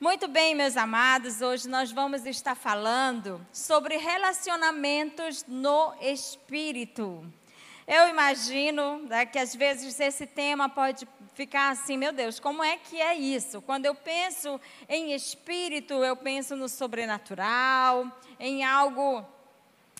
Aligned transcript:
Muito 0.00 0.28
bem, 0.28 0.54
meus 0.54 0.76
amados, 0.76 1.42
hoje 1.42 1.68
nós 1.68 1.90
vamos 1.90 2.24
estar 2.24 2.54
falando 2.54 3.44
sobre 3.52 3.96
relacionamentos 3.96 5.44
no 5.48 5.92
espírito. 6.00 7.26
Eu 7.84 8.08
imagino 8.08 9.00
né, 9.00 9.26
que 9.26 9.40
às 9.40 9.56
vezes 9.56 9.98
esse 9.98 10.24
tema 10.24 10.68
pode 10.68 11.04
ficar 11.34 11.70
assim, 11.70 11.96
meu 11.96 12.12
Deus, 12.12 12.38
como 12.38 12.62
é 12.62 12.76
que 12.76 13.00
é 13.00 13.16
isso? 13.16 13.60
Quando 13.60 13.86
eu 13.86 13.94
penso 13.96 14.60
em 14.88 15.14
espírito, 15.14 15.94
eu 15.94 16.14
penso 16.14 16.54
no 16.54 16.68
sobrenatural, 16.68 18.06
em 18.38 18.62
algo 18.62 19.26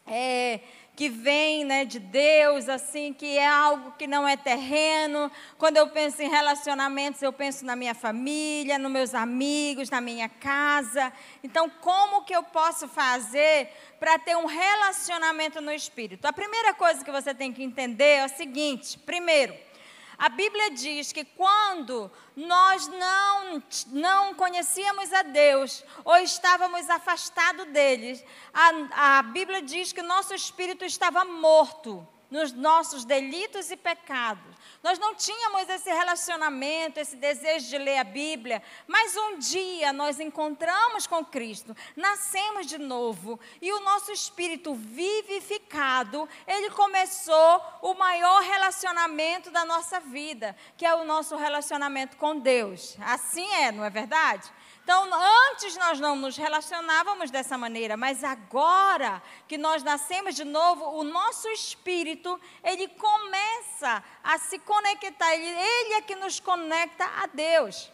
é, 0.07 0.61
que 0.99 1.09
vem 1.09 1.65
né, 1.65 1.85
de 1.85 2.01
Deus, 2.01 2.69
assim, 2.69 3.13
que 3.13 3.39
é 3.39 3.47
algo 3.47 3.93
que 3.93 4.05
não 4.05 4.27
é 4.27 4.37
terreno. 4.37 5.31
Quando 5.57 5.77
eu 5.77 5.87
penso 5.87 6.21
em 6.21 6.29
relacionamentos, 6.29 7.23
eu 7.23 7.33
penso 7.33 7.65
na 7.65 7.77
minha 7.77 7.95
família, 7.95 8.81
nos 8.81 8.91
meus 8.91 9.15
amigos, 9.15 9.91
na 9.91 10.01
minha 10.01 10.29
casa. 10.29 11.13
Então, 11.41 11.71
como 11.71 12.25
que 12.25 12.35
eu 12.35 12.43
posso 12.43 12.89
fazer 12.89 13.69
para 14.01 14.19
ter 14.19 14.37
um 14.37 14.47
relacionamento 14.47 15.61
no 15.61 15.71
espírito? 15.71 16.27
A 16.27 16.33
primeira 16.33 16.75
coisa 16.75 17.05
que 17.05 17.13
você 17.13 17.33
tem 17.33 17.53
que 17.53 17.63
entender 17.63 18.17
é 18.17 18.25
o 18.25 18.29
seguinte: 18.31 18.99
primeiro, 18.99 19.55
a 20.19 20.29
Bíblia 20.29 20.73
diz 20.73 21.13
que 21.13 21.25
quando 21.25 22.11
nós 22.35 22.89
não, 22.89 23.63
não 23.87 24.35
conhecíamos 24.35 25.13
a 25.13 25.23
Deus 25.23 25.85
ou 26.05 26.17
estávamos 26.17 26.91
afastados 26.91 27.67
dele, 27.67 28.21
a, 28.53 29.19
a 29.19 29.23
Bíblia 29.23 29.63
diz 29.63 29.93
que 29.93 30.01
o 30.01 30.07
nosso 30.07 30.35
espírito 30.35 30.85
estava 30.85 31.25
morto 31.25 32.07
nos 32.29 32.53
nossos 32.53 33.05
delitos 33.05 33.71
e 33.71 33.77
pecados. 33.77 34.58
Nós 34.83 34.99
não 34.99 35.15
tínhamos 35.15 35.69
esse 35.69 35.91
relacionamento, 35.91 37.01
esse 37.01 37.17
desejo 37.17 37.69
de 37.69 37.79
ler 37.79 37.99
a 37.99 38.05
Bíblia, 38.05 38.63
mas 38.87 39.17
um 39.17 39.39
dia 39.39 39.93
nós 39.93 40.21
encontramos 40.21 41.07
com 41.07 41.25
Cristo, 41.25 41.77
nascemos 41.97 42.67
de 42.67 42.79
novo 42.79 43.41
e 43.61 43.73
o 43.73 43.81
nosso 43.81 44.13
espírito 44.13 44.75
vivificado, 44.75 46.29
ele 46.47 46.71
começou 46.71 47.63
o 47.83 47.95
maior 47.95 48.41
relacionamento 48.43 49.51
da 49.51 49.65
nossa 49.65 49.99
vida, 49.99 50.55
que 50.77 50.87
é 50.87 50.95
o 50.95 51.05
nosso 51.05 51.35
relacionamento 51.37 52.17
com 52.17 52.39
Deus. 52.39 52.97
Assim 53.01 53.49
é, 53.55 53.73
não 53.73 53.85
é 53.85 53.91
verdade? 53.91 54.51
Então, 54.89 55.07
antes 55.53 55.77
nós 55.77 56.01
não 56.01 56.17
nos 56.17 56.35
relacionávamos 56.39 57.31
dessa 57.31 57.59
maneira, 57.59 57.95
mas 57.95 58.25
agora 58.25 59.23
que 59.47 59.59
nós 59.59 59.83
nascemos 59.83 60.35
de 60.35 60.45
novo, 60.45 60.83
o 60.99 61.05
nosso 61.05 61.47
espírito, 61.49 62.41
ele 62.65 62.89
começa 62.89 64.03
a 64.25 64.39
se 64.39 64.59
conectar, 64.61 65.35
ele, 65.35 65.47
ele 65.47 65.93
é 65.93 66.01
que 66.01 66.15
nos 66.15 66.41
conecta 66.41 67.05
a 67.05 67.27
Deus. 67.27 67.93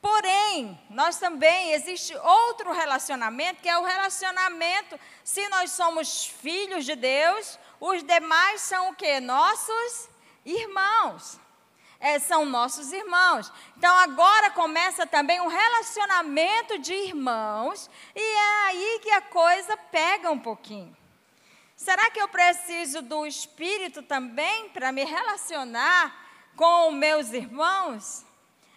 Porém, 0.00 0.80
nós 0.88 1.16
também 1.16 1.72
existe 1.72 2.14
outro 2.14 2.70
relacionamento, 2.70 3.60
que 3.60 3.68
é 3.68 3.76
o 3.76 3.82
relacionamento, 3.82 4.96
se 5.24 5.48
nós 5.48 5.72
somos 5.72 6.26
filhos 6.26 6.84
de 6.84 6.94
Deus, 6.94 7.58
os 7.80 8.04
demais 8.04 8.60
são 8.60 8.90
o 8.90 8.94
que? 8.94 9.18
Nossos 9.18 10.08
irmãos 10.44 11.40
é, 12.04 12.18
são 12.18 12.44
nossos 12.44 12.92
irmãos. 12.92 13.50
Então 13.78 13.96
agora 13.96 14.50
começa 14.50 15.06
também 15.06 15.40
um 15.40 15.48
relacionamento 15.48 16.78
de 16.78 16.92
irmãos, 16.92 17.90
e 18.14 18.20
é 18.20 18.66
aí 18.66 19.00
que 19.02 19.10
a 19.10 19.22
coisa 19.22 19.74
pega 19.90 20.30
um 20.30 20.38
pouquinho. 20.38 20.94
Será 21.74 22.10
que 22.10 22.20
eu 22.20 22.28
preciso 22.28 23.00
do 23.00 23.26
Espírito 23.26 24.02
também 24.02 24.68
para 24.68 24.92
me 24.92 25.02
relacionar 25.02 26.14
com 26.54 26.90
meus 26.90 27.32
irmãos? 27.32 28.22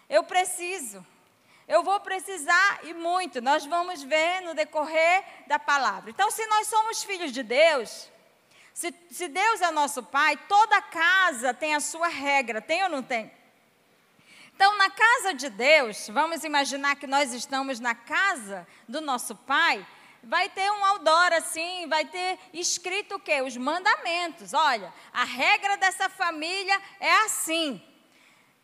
Eu 0.08 0.24
preciso. 0.24 1.06
Eu 1.68 1.82
vou 1.82 2.00
precisar 2.00 2.80
e 2.84 2.94
muito. 2.94 3.42
Nós 3.42 3.66
vamos 3.66 4.02
ver 4.02 4.40
no 4.40 4.54
decorrer 4.54 5.22
da 5.46 5.58
palavra. 5.58 6.08
Então, 6.08 6.30
se 6.30 6.46
nós 6.46 6.66
somos 6.66 7.04
filhos 7.04 7.30
de 7.30 7.42
Deus, 7.42 8.10
se, 8.78 8.94
se 9.10 9.26
Deus 9.26 9.60
é 9.60 9.72
nosso 9.72 10.04
Pai, 10.04 10.36
toda 10.48 10.80
casa 10.80 11.52
tem 11.52 11.74
a 11.74 11.80
sua 11.80 12.06
regra, 12.06 12.62
tem 12.62 12.84
ou 12.84 12.88
não 12.88 13.02
tem? 13.02 13.28
Então, 14.54 14.76
na 14.76 14.88
casa 14.88 15.34
de 15.34 15.50
Deus, 15.50 16.08
vamos 16.10 16.44
imaginar 16.44 16.94
que 16.94 17.08
nós 17.08 17.34
estamos 17.34 17.80
na 17.80 17.96
casa 17.96 18.64
do 18.88 19.00
nosso 19.00 19.34
Pai, 19.34 19.84
vai 20.22 20.48
ter 20.48 20.70
um 20.70 20.84
outdoor 20.84 21.32
assim, 21.32 21.88
vai 21.88 22.04
ter 22.04 22.38
escrito 22.54 23.16
o 23.16 23.18
quê? 23.18 23.42
Os 23.42 23.56
mandamentos. 23.56 24.54
Olha, 24.54 24.94
a 25.12 25.24
regra 25.24 25.76
dessa 25.76 26.08
família 26.08 26.80
é 27.00 27.24
assim. 27.24 27.82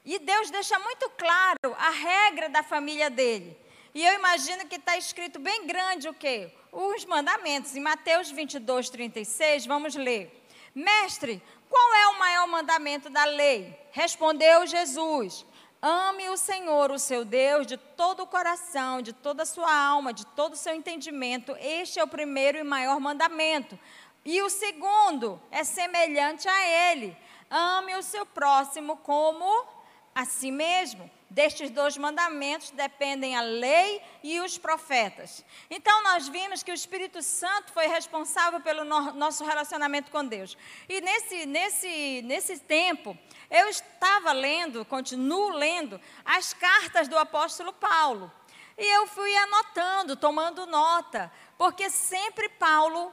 E 0.05 0.21
Deus 0.21 0.49
deixa 0.49 0.79
muito 0.79 1.11
claro 1.19 1.75
a 1.77 1.91
regra 1.91 2.49
da 2.49 2.63
família 2.63 3.11
dele. 3.11 3.59
E 3.93 4.05
eu 4.05 4.15
imagino 4.15 4.65
que 4.69 4.77
está 4.77 4.97
escrito 4.97 5.41
bem 5.41 5.67
grande 5.67 6.09
o 6.09 6.15
quê? 6.15 6.55
Os 6.75 7.05
mandamentos. 7.05 7.75
Em 7.77 7.81
Mateus 7.81 8.31
22, 8.31 8.91
36, 8.91 9.67
vamos 9.67 9.95
ler. 9.95 10.45
Mestre, 10.75 11.41
qual 11.71 11.95
é 11.95 12.09
o 12.09 12.19
maior 12.19 12.47
mandamento 12.49 13.09
da 13.09 13.25
lei? 13.25 13.79
Respondeu 13.93 14.67
Jesus: 14.67 15.47
Ame 15.81 16.29
o 16.31 16.37
Senhor, 16.37 16.91
o 16.91 16.99
seu 16.99 17.25
Deus, 17.25 17.67
de 17.67 17.77
todo 17.77 18.25
o 18.25 18.27
coração, 18.27 19.01
de 19.01 19.13
toda 19.13 19.45
a 19.45 19.47
sua 19.47 19.73
alma, 19.73 20.13
de 20.13 20.27
todo 20.27 20.55
o 20.55 20.57
seu 20.57 20.75
entendimento. 20.75 21.57
Este 21.61 22.01
é 22.01 22.05
o 22.05 22.09
primeiro 22.09 22.59
e 22.59 22.65
maior 22.65 22.99
mandamento. 22.99 23.79
E 24.25 24.43
o 24.43 24.51
segundo 24.51 25.41
é 25.51 25.63
semelhante 25.63 26.49
a 26.49 26.91
ele: 26.91 27.17
ame 27.51 27.95
o 27.95 28.03
seu 28.03 28.27
próximo 28.27 28.97
como 28.97 29.67
a 30.15 30.25
si 30.25 30.51
mesmo. 30.51 31.11
Destes 31.35 31.69
dois 31.69 31.97
mandamentos 31.97 32.71
dependem 32.71 33.35
a 33.35 33.41
lei 33.41 34.01
e 34.23 34.39
os 34.39 34.57
profetas. 34.57 35.45
Então, 35.69 36.01
nós 36.05 36.29
vimos 36.29 36.63
que 36.63 36.71
o 36.71 36.75
Espírito 36.75 37.21
Santo 37.23 37.73
foi 37.73 37.89
responsável 37.89 38.61
pelo 38.61 38.85
no 38.85 39.13
nosso 39.15 39.45
relacionamento 39.45 40.13
com 40.13 40.25
Deus. 40.25 40.57
E 40.89 41.01
nesse, 41.01 41.45
nesse, 41.45 42.23
nesse 42.23 42.61
tempo, 42.61 43.19
eu 43.51 43.69
estava 43.69 44.31
lendo, 44.31 44.85
continuo 44.85 45.49
lendo, 45.49 46.01
as 46.25 46.55
cartas 46.55 47.09
do 47.09 47.19
apóstolo 47.19 47.73
Paulo. 47.73 48.31
E 48.79 48.87
eu 48.95 49.05
fui 49.09 49.35
anotando, 49.37 50.15
tomando 50.15 50.67
nota, 50.67 51.33
porque 51.59 51.91
sempre 51.91 52.49
Paulo 52.49 53.13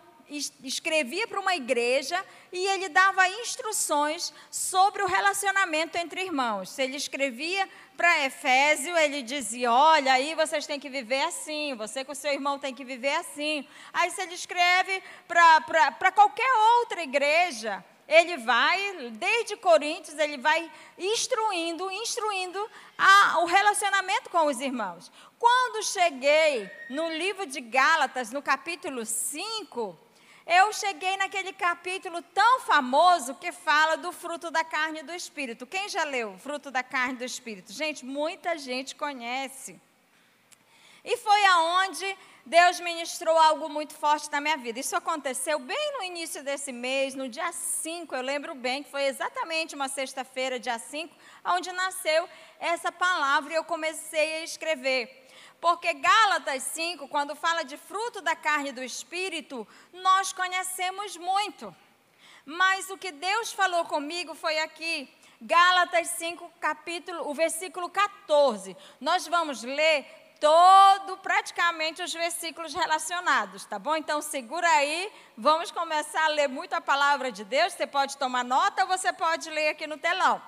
escrevia 0.64 1.28
para 1.28 1.40
uma 1.40 1.56
igreja 1.56 2.24
e 2.52 2.66
ele 2.68 2.90
dava 2.90 3.28
instruções 3.28 4.34
sobre 4.50 5.04
o 5.04 5.08
relacionamento 5.08 5.98
entre 5.98 6.24
irmãos. 6.24 6.70
Se 6.70 6.84
ele 6.84 6.96
escrevia 6.96 7.68
para 7.98 8.26
Efésio, 8.26 8.98
ele 8.98 9.22
dizia: 9.22 9.72
Olha, 9.72 10.14
aí 10.14 10.34
vocês 10.36 10.66
têm 10.66 10.80
que 10.80 10.90
viver 10.90 11.22
assim, 11.24 11.76
você 11.76 12.04
com 12.04 12.16
seu 12.16 12.32
irmão 12.32 12.58
tem 12.58 12.74
que 12.74 12.86
viver 12.86 13.16
assim. 13.16 13.68
Aí, 13.92 14.10
se 14.12 14.22
ele 14.22 14.34
escreve 14.34 15.04
para 15.28 16.12
qualquer 16.12 16.52
outra 16.80 17.04
igreja, 17.04 17.84
ele 18.08 18.38
vai, 18.38 19.12
desde 19.12 19.56
Coríntios, 19.56 20.18
ele 20.18 20.38
vai 20.38 20.70
instruindo, 20.98 21.90
instruindo 21.92 22.70
a, 22.98 23.40
o 23.40 23.46
relacionamento 23.46 24.30
com 24.30 24.48
os 24.48 24.60
irmãos. 24.60 25.12
Quando 25.40 25.84
cheguei 25.84 26.70
no 26.90 27.10
livro 27.10 27.46
de 27.46 27.62
Gálatas, 27.62 28.32
no 28.32 28.42
capítulo 28.42 29.06
5, 29.06 29.98
eu 30.54 30.74
cheguei 30.74 31.16
naquele 31.16 31.54
capítulo 31.54 32.22
tão 32.22 32.60
famoso 32.62 33.36
que 33.36 33.54
fala 33.54 33.96
do 33.96 34.12
fruto 34.12 34.52
da 34.52 34.66
carne 34.66 35.00
e 35.00 35.04
do 35.04 35.14
espírito. 35.14 35.66
Quem 35.66 35.88
já 35.88 36.04
leu 36.04 36.38
Fruto 36.40 36.70
da 36.70 36.84
carne 36.84 37.14
e 37.14 37.18
do 37.20 37.24
espírito? 37.24 37.72
Gente, 37.72 38.04
muita 38.04 38.58
gente 38.58 38.94
conhece. 38.94 39.80
E 41.06 41.16
foi 41.16 41.46
aonde 41.46 42.18
Deus 42.46 42.82
ministrou 42.82 43.38
algo 43.38 43.70
muito 43.70 43.94
forte 43.94 44.30
na 44.30 44.42
minha 44.42 44.58
vida. 44.58 44.78
Isso 44.78 44.96
aconteceu 44.96 45.58
bem 45.58 45.94
no 45.98 46.04
início 46.04 46.44
desse 46.44 46.74
mês, 46.74 47.16
no 47.16 47.30
dia 47.30 47.52
5, 47.54 48.14
eu 48.14 48.22
lembro 48.22 48.54
bem 48.54 48.84
que 48.84 48.92
foi 48.92 49.04
exatamente 49.04 49.74
uma 49.74 49.88
sexta-feira, 49.88 50.60
dia 50.60 50.78
5, 50.78 51.16
onde 51.46 51.72
nasceu 51.72 52.28
essa 52.60 52.92
palavra 52.92 53.54
e 53.54 53.56
eu 53.56 53.64
comecei 53.64 54.42
a 54.42 54.44
escrever. 54.44 55.21
Porque 55.62 55.94
Gálatas 55.94 56.64
5, 56.64 57.08
quando 57.08 57.36
fala 57.36 57.62
de 57.64 57.78
fruto 57.78 58.20
da 58.20 58.36
carne 58.36 58.70
e 58.70 58.74
do 58.74 58.84
espírito, 58.84 59.68
nós 59.94 60.34
conhecemos 60.34 61.16
muito. 61.16 61.74
Mas 62.44 62.90
o 62.90 62.98
que 62.98 63.12
Deus 63.12 63.54
falou 63.54 63.86
comigo 63.86 64.34
foi 64.34 64.58
aqui, 64.58 65.08
Gálatas 65.40 66.08
5, 66.18 66.52
capítulo, 66.60 67.30
o 67.30 67.34
versículo 67.36 67.88
14. 67.90 68.76
Nós 69.00 69.28
vamos 69.28 69.62
ler 69.62 70.04
todo, 70.40 71.18
praticamente 71.18 72.02
os 72.02 72.12
versículos 72.12 72.74
relacionados, 72.74 73.64
tá 73.64 73.78
bom? 73.78 73.96
Então 73.96 74.20
segura 74.20 74.68
aí, 74.68 75.14
vamos 75.38 75.70
começar 75.70 76.26
a 76.26 76.30
ler 76.30 76.50
muito 76.50 76.74
a 76.74 76.82
palavra 76.82 77.32
de 77.32 77.44
Deus. 77.44 77.74
Você 77.74 77.86
pode 77.86 78.18
tomar 78.18 78.44
nota 78.44 78.82
ou 78.82 78.88
você 78.88 79.14
pode 79.14 79.48
ler 79.52 79.70
aqui 79.70 79.86
no 79.86 80.00
telão. 80.00 80.42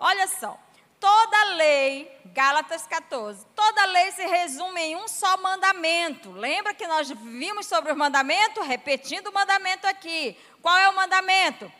Olha 0.00 0.26
só 0.26 0.58
toda 1.00 1.44
lei, 1.54 2.20
Gálatas 2.26 2.86
14, 2.86 3.46
toda 3.56 3.86
lei 3.86 4.12
se 4.12 4.24
resume 4.26 4.80
em 4.80 4.96
um 4.96 5.08
só 5.08 5.36
mandamento. 5.38 6.30
Lembra 6.30 6.74
que 6.74 6.86
nós 6.86 7.10
vimos 7.10 7.66
sobre 7.66 7.90
o 7.90 7.96
mandamento? 7.96 8.60
Repetindo 8.62 9.28
o 9.28 9.34
mandamento 9.34 9.86
aqui. 9.86 10.36
Qual 10.60 10.76
é 10.76 10.88
o 10.88 10.94
mandamento? 10.94 11.72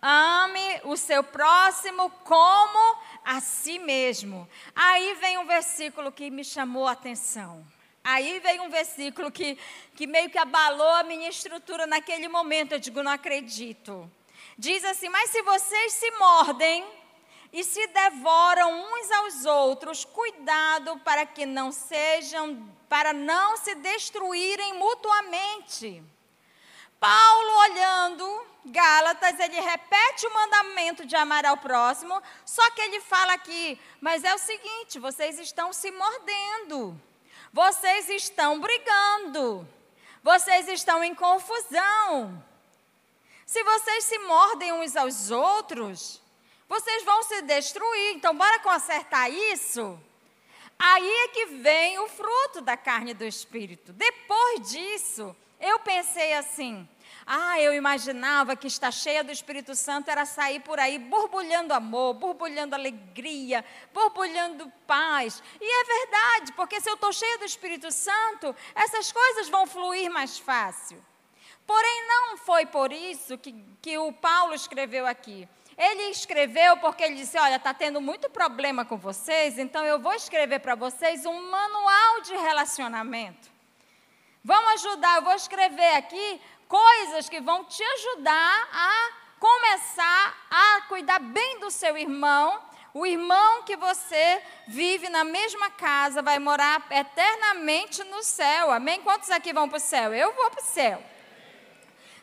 Ame 0.00 0.80
o 0.84 0.96
seu 0.96 1.24
próximo 1.24 2.08
como 2.22 2.96
a 3.24 3.40
si 3.40 3.80
mesmo. 3.80 4.48
Aí 4.74 5.14
vem 5.14 5.38
um 5.38 5.46
versículo 5.46 6.12
que 6.12 6.30
me 6.30 6.44
chamou 6.44 6.86
a 6.86 6.92
atenção. 6.92 7.66
Aí 8.04 8.38
vem 8.38 8.60
um 8.60 8.70
versículo 8.70 9.30
que, 9.30 9.58
que 9.96 10.06
meio 10.06 10.30
que 10.30 10.38
abalou 10.38 10.92
a 10.94 11.02
minha 11.02 11.28
estrutura 11.28 11.86
naquele 11.86 12.28
momento. 12.28 12.72
Eu 12.72 12.78
digo, 12.78 13.02
não 13.02 13.10
acredito. 13.10 14.10
Diz 14.56 14.84
assim: 14.84 15.08
Mas 15.08 15.30
se 15.30 15.42
vocês 15.42 15.92
se 15.92 16.10
mordem 16.12 16.86
e 17.52 17.64
se 17.64 17.86
devoram 17.88 18.84
uns 18.92 19.10
aos 19.10 19.44
outros, 19.44 20.04
cuidado 20.04 20.98
para 21.00 21.24
que 21.24 21.46
não 21.46 21.72
sejam, 21.72 22.68
para 22.88 23.12
não 23.12 23.56
se 23.56 23.74
destruírem 23.76 24.74
mutuamente. 24.74 26.02
Paulo 27.00 27.58
olhando 27.60 28.46
Gálatas, 28.66 29.38
ele 29.38 29.60
repete 29.60 30.26
o 30.26 30.34
mandamento 30.34 31.06
de 31.06 31.16
amar 31.16 31.46
ao 31.46 31.56
próximo, 31.56 32.20
só 32.44 32.68
que 32.72 32.80
ele 32.82 33.00
fala 33.00 33.32
aqui, 33.32 33.80
mas 34.00 34.24
é 34.24 34.34
o 34.34 34.38
seguinte, 34.38 34.98
vocês 34.98 35.38
estão 35.38 35.72
se 35.72 35.90
mordendo. 35.90 37.00
Vocês 37.52 38.08
estão 38.10 38.60
brigando. 38.60 39.66
Vocês 40.22 40.68
estão 40.68 41.02
em 41.02 41.14
confusão. 41.14 42.44
Se 43.46 43.62
vocês 43.64 44.04
se 44.04 44.18
mordem 44.18 44.72
uns 44.72 44.94
aos 44.94 45.30
outros, 45.30 46.20
vocês 46.68 47.04
vão 47.04 47.22
se 47.22 47.42
destruir. 47.42 48.14
Então, 48.14 48.36
bora 48.36 48.58
consertar 48.60 49.30
isso? 49.30 49.98
Aí 50.78 51.10
é 51.10 51.28
que 51.28 51.46
vem 51.46 51.98
o 51.98 52.08
fruto 52.08 52.60
da 52.60 52.76
carne 52.76 53.14
do 53.14 53.24
espírito. 53.24 53.92
Depois 53.92 54.70
disso, 54.70 55.34
eu 55.60 55.80
pensei 55.80 56.34
assim: 56.34 56.88
ah, 57.26 57.60
eu 57.60 57.74
imaginava 57.74 58.56
que 58.56 58.66
estar 58.66 58.90
cheia 58.90 59.24
do 59.24 59.32
Espírito 59.32 59.74
Santo 59.74 60.10
era 60.10 60.24
sair 60.24 60.60
por 60.60 60.78
aí 60.78 60.98
borbulhando 60.98 61.74
amor, 61.74 62.14
borbulhando 62.14 62.74
alegria, 62.74 63.64
borbulhando 63.92 64.72
paz. 64.86 65.42
E 65.60 65.64
é 65.64 65.84
verdade, 65.84 66.52
porque 66.52 66.80
se 66.80 66.88
eu 66.88 66.94
estou 66.94 67.12
cheia 67.12 67.38
do 67.38 67.44
Espírito 67.44 67.90
Santo, 67.90 68.56
essas 68.74 69.12
coisas 69.12 69.48
vão 69.48 69.66
fluir 69.66 70.10
mais 70.10 70.38
fácil. 70.38 71.04
Porém, 71.66 72.08
não 72.08 72.38
foi 72.38 72.64
por 72.64 72.92
isso 72.92 73.36
que, 73.36 73.54
que 73.82 73.98
o 73.98 74.10
Paulo 74.10 74.54
escreveu 74.54 75.06
aqui. 75.06 75.46
Ele 75.78 76.10
escreveu 76.10 76.76
porque 76.78 77.04
ele 77.04 77.14
disse: 77.14 77.38
Olha, 77.38 77.54
está 77.54 77.72
tendo 77.72 78.00
muito 78.00 78.28
problema 78.28 78.84
com 78.84 78.96
vocês, 78.96 79.60
então 79.60 79.84
eu 79.84 80.00
vou 80.00 80.12
escrever 80.12 80.58
para 80.58 80.74
vocês 80.74 81.24
um 81.24 81.48
manual 81.48 82.20
de 82.22 82.34
relacionamento. 82.34 83.48
Vamos 84.42 84.84
ajudar, 84.84 85.16
eu 85.16 85.22
vou 85.22 85.34
escrever 85.34 85.94
aqui 85.94 86.40
coisas 86.66 87.28
que 87.28 87.40
vão 87.40 87.64
te 87.64 87.80
ajudar 87.82 88.68
a 88.72 89.12
começar 89.38 90.48
a 90.50 90.82
cuidar 90.88 91.20
bem 91.20 91.60
do 91.60 91.70
seu 91.70 91.96
irmão. 91.96 92.60
O 92.92 93.06
irmão 93.06 93.62
que 93.62 93.76
você 93.76 94.42
vive 94.66 95.08
na 95.08 95.22
mesma 95.22 95.70
casa 95.70 96.22
vai 96.22 96.40
morar 96.40 96.84
eternamente 96.90 98.02
no 98.02 98.24
céu. 98.24 98.72
Amém? 98.72 99.00
Quantos 99.02 99.30
aqui 99.30 99.52
vão 99.52 99.68
para 99.68 99.76
o 99.76 99.80
céu? 99.80 100.12
Eu 100.12 100.34
vou 100.34 100.50
para 100.50 100.60
o 100.60 100.66
céu. 100.66 101.00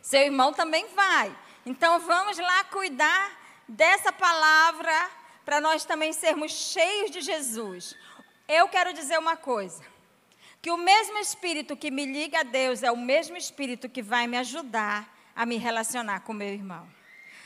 Seu 0.01 0.23
irmão 0.23 0.51
também 0.51 0.87
vai. 0.89 1.33
Então 1.65 1.99
vamos 1.99 2.37
lá 2.37 2.63
cuidar 2.65 3.44
dessa 3.67 4.11
palavra 4.11 5.09
para 5.43 5.61
nós 5.61 5.85
também 5.85 6.13
sermos 6.13 6.51
cheios 6.51 7.11
de 7.11 7.21
Jesus. 7.21 7.95
Eu 8.47 8.67
quero 8.67 8.93
dizer 8.93 9.17
uma 9.17 9.37
coisa 9.37 9.83
que 10.61 10.71
o 10.71 10.77
mesmo 10.77 11.17
Espírito 11.19 11.77
que 11.77 11.91
me 11.91 12.05
liga 12.05 12.39
a 12.39 12.43
Deus 12.43 12.81
é 12.81 12.91
o 12.91 12.97
mesmo 12.97 13.37
Espírito 13.37 13.87
que 13.87 14.01
vai 14.01 14.25
me 14.25 14.37
ajudar 14.37 15.07
a 15.35 15.45
me 15.45 15.57
relacionar 15.57 16.21
com 16.21 16.33
meu 16.33 16.47
irmão. 16.47 16.87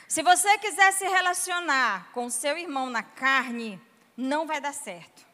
Se 0.07 0.23
você 0.23 0.57
quiser 0.57 0.93
se 0.93 1.07
relacionar 1.07 2.11
com 2.13 2.29
seu 2.29 2.57
irmão 2.57 2.89
na 2.89 3.03
carne, 3.03 3.79
não 4.15 4.47
vai 4.47 4.59
dar 4.61 4.73
certo. 4.73 5.25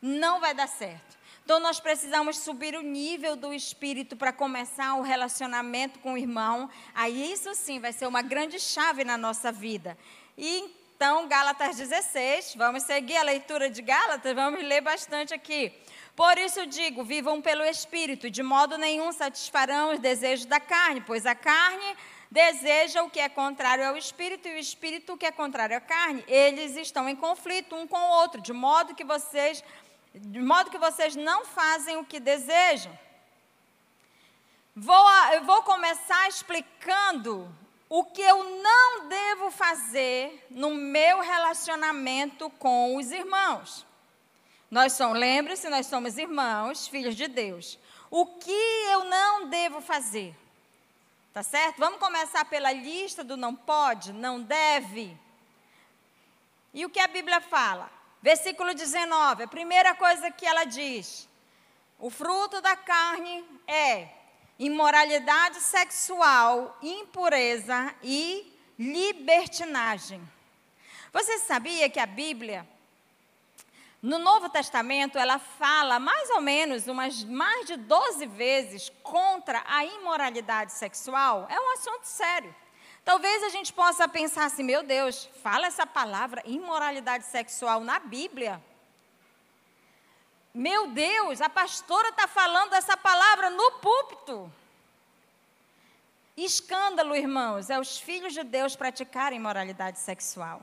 Não 0.00 0.40
vai 0.40 0.54
dar 0.54 0.68
certo. 0.68 1.15
Então 1.46 1.60
nós 1.60 1.78
precisamos 1.78 2.38
subir 2.38 2.74
o 2.74 2.82
nível 2.82 3.36
do 3.36 3.54
espírito 3.54 4.16
para 4.16 4.32
começar 4.32 4.96
o 4.96 5.02
relacionamento 5.02 6.00
com 6.00 6.14
o 6.14 6.18
irmão. 6.18 6.68
Aí 6.92 7.30
isso 7.32 7.54
sim 7.54 7.78
vai 7.78 7.92
ser 7.92 8.08
uma 8.08 8.20
grande 8.20 8.58
chave 8.58 9.04
na 9.04 9.16
nossa 9.16 9.52
vida. 9.52 9.96
E 10.36 10.74
então, 10.96 11.28
Gálatas 11.28 11.76
16, 11.76 12.56
vamos 12.56 12.82
seguir 12.82 13.16
a 13.16 13.22
leitura 13.22 13.70
de 13.70 13.80
Gálatas, 13.80 14.34
vamos 14.34 14.60
ler 14.64 14.80
bastante 14.80 15.32
aqui. 15.32 15.72
Por 16.16 16.36
isso 16.36 16.66
digo: 16.66 17.04
vivam 17.04 17.40
pelo 17.40 17.62
Espírito, 17.62 18.28
de 18.28 18.42
modo 18.42 18.76
nenhum 18.76 19.12
satisfarão 19.12 19.92
os 19.92 20.00
desejos 20.00 20.46
da 20.46 20.58
carne, 20.58 21.00
pois 21.06 21.26
a 21.26 21.34
carne 21.36 21.96
deseja 22.28 23.04
o 23.04 23.10
que 23.10 23.20
é 23.20 23.28
contrário 23.28 23.86
ao 23.86 23.96
Espírito 23.96 24.48
e 24.48 24.56
o 24.56 24.58
Espírito 24.58 25.12
o 25.12 25.16
que 25.16 25.26
é 25.26 25.30
contrário 25.30 25.76
à 25.76 25.80
carne. 25.80 26.24
Eles 26.26 26.74
estão 26.76 27.08
em 27.08 27.14
conflito 27.14 27.76
um 27.76 27.86
com 27.86 27.98
o 27.98 28.10
outro, 28.22 28.40
de 28.40 28.52
modo 28.52 28.94
que 28.94 29.04
vocês, 29.04 29.62
de 30.20 30.40
modo 30.40 30.70
que 30.70 30.78
vocês 30.78 31.14
não 31.14 31.44
fazem 31.44 31.96
o 31.96 32.04
que 32.04 32.18
desejam. 32.18 32.96
Vou, 34.74 35.10
eu 35.32 35.44
vou 35.44 35.62
começar 35.62 36.28
explicando 36.28 37.50
o 37.88 38.04
que 38.04 38.20
eu 38.20 38.62
não 38.62 39.08
devo 39.08 39.50
fazer 39.50 40.46
no 40.50 40.74
meu 40.74 41.20
relacionamento 41.20 42.50
com 42.50 42.96
os 42.96 43.10
irmãos. 43.10 43.86
Nós 44.70 44.94
somos, 44.94 45.18
lembre-se, 45.18 45.68
nós 45.68 45.86
somos 45.86 46.18
irmãos, 46.18 46.88
filhos 46.88 47.14
de 47.14 47.28
Deus. 47.28 47.78
O 48.10 48.26
que 48.26 48.50
eu 48.90 49.04
não 49.04 49.48
devo 49.48 49.80
fazer? 49.80 50.34
Tá 51.32 51.42
certo? 51.42 51.78
Vamos 51.78 52.00
começar 52.00 52.44
pela 52.46 52.72
lista 52.72 53.22
do 53.22 53.36
não 53.36 53.54
pode, 53.54 54.12
não 54.12 54.40
deve. 54.40 55.16
E 56.74 56.84
o 56.84 56.90
que 56.90 56.98
a 56.98 57.06
Bíblia 57.06 57.40
fala? 57.40 57.95
Versículo 58.22 58.74
19, 58.74 59.44
a 59.44 59.48
primeira 59.48 59.94
coisa 59.94 60.30
que 60.30 60.46
ela 60.46 60.64
diz: 60.64 61.28
o 61.98 62.10
fruto 62.10 62.60
da 62.60 62.76
carne 62.76 63.44
é 63.66 64.08
imoralidade 64.58 65.60
sexual, 65.60 66.78
impureza 66.82 67.94
e 68.02 68.52
libertinagem. 68.78 70.20
Você 71.12 71.38
sabia 71.38 71.88
que 71.88 72.00
a 72.00 72.06
Bíblia 72.06 72.66
no 74.06 74.18
Novo 74.20 74.48
Testamento, 74.48 75.18
ela 75.18 75.38
fala 75.38 75.98
mais 75.98 76.30
ou 76.30 76.40
menos 76.40 76.86
umas 76.86 77.24
mais 77.24 77.66
de 77.66 77.76
12 77.76 78.26
vezes 78.26 78.92
contra 79.02 79.64
a 79.66 79.84
imoralidade 79.84 80.72
sexual. 80.74 81.46
É 81.50 81.58
um 81.58 81.72
assunto 81.72 82.04
sério. 82.04 82.54
Talvez 83.06 83.44
a 83.44 83.50
gente 83.50 83.72
possa 83.72 84.08
pensar 84.08 84.46
assim: 84.46 84.64
meu 84.64 84.82
Deus, 84.82 85.30
fala 85.40 85.68
essa 85.68 85.86
palavra 85.86 86.42
imoralidade 86.44 87.24
sexual 87.24 87.78
na 87.80 88.00
Bíblia. 88.00 88.60
Meu 90.52 90.88
Deus, 90.88 91.40
a 91.40 91.48
pastora 91.48 92.08
está 92.08 92.26
falando 92.26 92.74
essa 92.74 92.96
palavra 92.96 93.48
no 93.48 93.70
púlpito. 93.78 94.52
Escândalo, 96.36 97.14
irmãos, 97.14 97.70
é 97.70 97.78
os 97.78 97.96
filhos 97.96 98.34
de 98.34 98.42
Deus 98.42 98.74
praticarem 98.74 99.38
imoralidade 99.38 100.00
sexual. 100.00 100.60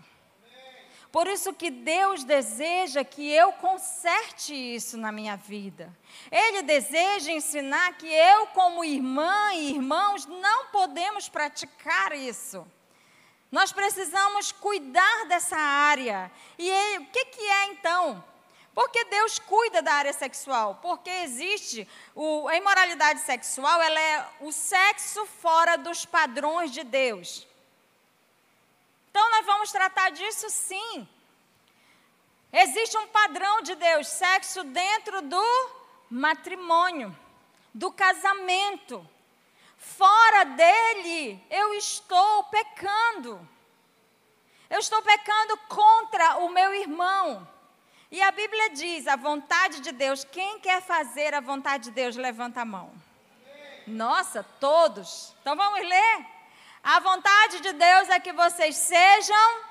Por 1.13 1.27
isso 1.27 1.53
que 1.53 1.69
Deus 1.69 2.23
deseja 2.23 3.03
que 3.03 3.31
eu 3.31 3.53
conserte 3.53 4.51
isso 4.51 4.97
na 4.97 5.11
minha 5.11 5.35
vida. 5.35 5.95
Ele 6.31 6.63
deseja 6.63 7.31
ensinar 7.31 7.95
que 7.99 8.07
eu, 8.07 8.47
como 8.47 8.83
irmã 8.83 9.53
e 9.53 9.75
irmãos, 9.75 10.25
não 10.25 10.69
podemos 10.69 11.29
praticar 11.29 12.13
isso. 12.13 12.65
Nós 13.51 13.71
precisamos 13.71 14.51
cuidar 14.53 15.27
dessa 15.27 15.55
área. 15.55 16.31
E 16.57 16.67
ele, 16.67 17.03
o 17.03 17.05
que, 17.05 17.25
que 17.25 17.43
é 17.43 17.65
então? 17.67 18.23
Porque 18.73 19.05
Deus 19.05 19.37
cuida 19.37 19.83
da 19.83 19.93
área 19.93 20.13
sexual? 20.13 20.79
Porque 20.81 21.11
existe 21.11 21.87
o, 22.15 22.47
a 22.47 22.57
imoralidade 22.57 23.19
sexual, 23.19 23.79
ela 23.83 24.01
é 24.01 24.27
o 24.39 24.51
sexo 24.51 25.27
fora 25.27 25.77
dos 25.77 26.07
padrões 26.07 26.71
de 26.71 26.83
Deus. 26.83 27.45
Então, 29.13 29.29
nós 29.29 29.45
vamos 29.45 29.71
tratar 29.71 30.09
disso 30.09 30.49
sim. 30.49 31.07
Existe 32.51 32.97
um 32.97 33.07
padrão 33.09 33.61
de 33.61 33.75
Deus, 33.75 34.07
sexo 34.07 34.63
dentro 34.63 35.21
do 35.21 35.69
matrimônio, 36.09 37.15
do 37.71 37.91
casamento. 37.91 39.07
Fora 39.77 40.45
dele, 40.45 41.39
eu 41.51 41.75
estou 41.75 42.45
pecando. 42.45 43.47
Eu 44.67 44.79
estou 44.79 44.99
pecando 45.03 45.57
contra 45.69 46.37
o 46.37 46.49
meu 46.49 46.73
irmão. 46.73 47.47
E 48.09 48.19
a 48.19 48.31
Bíblia 48.31 48.71
diz: 48.71 49.05
a 49.05 49.15
vontade 49.15 49.79
de 49.79 49.91
Deus, 49.91 50.23
quem 50.23 50.59
quer 50.59 50.81
fazer 50.81 51.35
a 51.35 51.39
vontade 51.39 51.83
de 51.83 51.91
Deus, 51.91 52.15
levanta 52.15 52.61
a 52.61 52.65
mão. 52.65 52.91
Nossa, 53.85 54.41
todos. 54.59 55.35
Então 55.39 55.55
vamos 55.55 55.87
ler. 55.87 56.32
A 56.83 56.99
vontade 56.99 57.61
de 57.61 57.71
Deus 57.71 58.09
é 58.09 58.19
que 58.19 58.33
vocês 58.33 58.75
sejam 58.75 59.61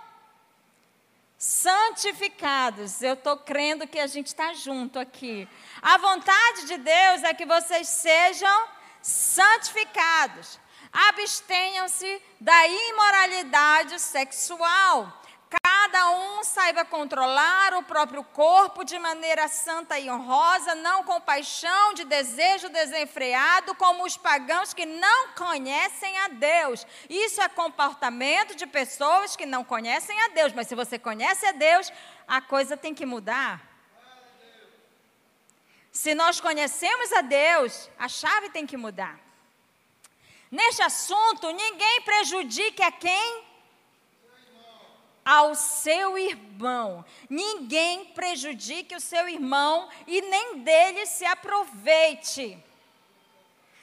santificados. 1.36 3.02
Eu 3.02 3.12
estou 3.12 3.36
crendo 3.36 3.86
que 3.86 3.98
a 3.98 4.06
gente 4.06 4.28
está 4.28 4.54
junto 4.54 4.98
aqui. 4.98 5.46
A 5.82 5.98
vontade 5.98 6.66
de 6.66 6.78
Deus 6.78 7.22
é 7.24 7.34
que 7.34 7.44
vocês 7.44 7.86
sejam 7.86 8.68
santificados. 9.02 10.58
Abstenham-se 10.90 12.22
da 12.40 12.66
imoralidade 12.66 14.00
sexual. 14.00 15.21
Cada 15.82 16.10
um 16.12 16.44
saiba 16.44 16.84
controlar 16.84 17.74
o 17.74 17.82
próprio 17.82 18.22
corpo 18.22 18.84
de 18.84 18.96
maneira 19.00 19.48
santa 19.48 19.98
e 19.98 20.08
honrosa, 20.08 20.76
não 20.76 21.02
com 21.02 21.20
paixão 21.20 21.92
de 21.92 22.04
desejo 22.04 22.68
desenfreado, 22.68 23.74
como 23.74 24.04
os 24.04 24.16
pagãos 24.16 24.72
que 24.72 24.86
não 24.86 25.30
conhecem 25.30 26.16
a 26.18 26.28
Deus. 26.28 26.86
Isso 27.10 27.42
é 27.42 27.48
comportamento 27.48 28.54
de 28.54 28.64
pessoas 28.64 29.34
que 29.34 29.44
não 29.44 29.64
conhecem 29.64 30.16
a 30.22 30.28
Deus. 30.28 30.52
Mas 30.52 30.68
se 30.68 30.76
você 30.76 31.00
conhece 31.00 31.44
a 31.46 31.50
Deus, 31.50 31.92
a 32.28 32.40
coisa 32.40 32.76
tem 32.76 32.94
que 32.94 33.04
mudar. 33.04 33.60
Se 35.90 36.14
nós 36.14 36.40
conhecemos 36.40 37.12
a 37.12 37.22
Deus, 37.22 37.90
a 37.98 38.08
chave 38.08 38.50
tem 38.50 38.64
que 38.64 38.76
mudar. 38.76 39.18
Neste 40.48 40.80
assunto, 40.80 41.50
ninguém 41.50 42.02
prejudique 42.02 42.84
a 42.84 42.92
quem 42.92 43.51
ao 45.24 45.54
seu 45.54 46.18
irmão. 46.18 47.04
Ninguém 47.28 48.06
prejudique 48.06 48.94
o 48.94 49.00
seu 49.00 49.28
irmão 49.28 49.88
e 50.06 50.20
nem 50.22 50.58
dele 50.58 51.06
se 51.06 51.24
aproveite. 51.24 52.58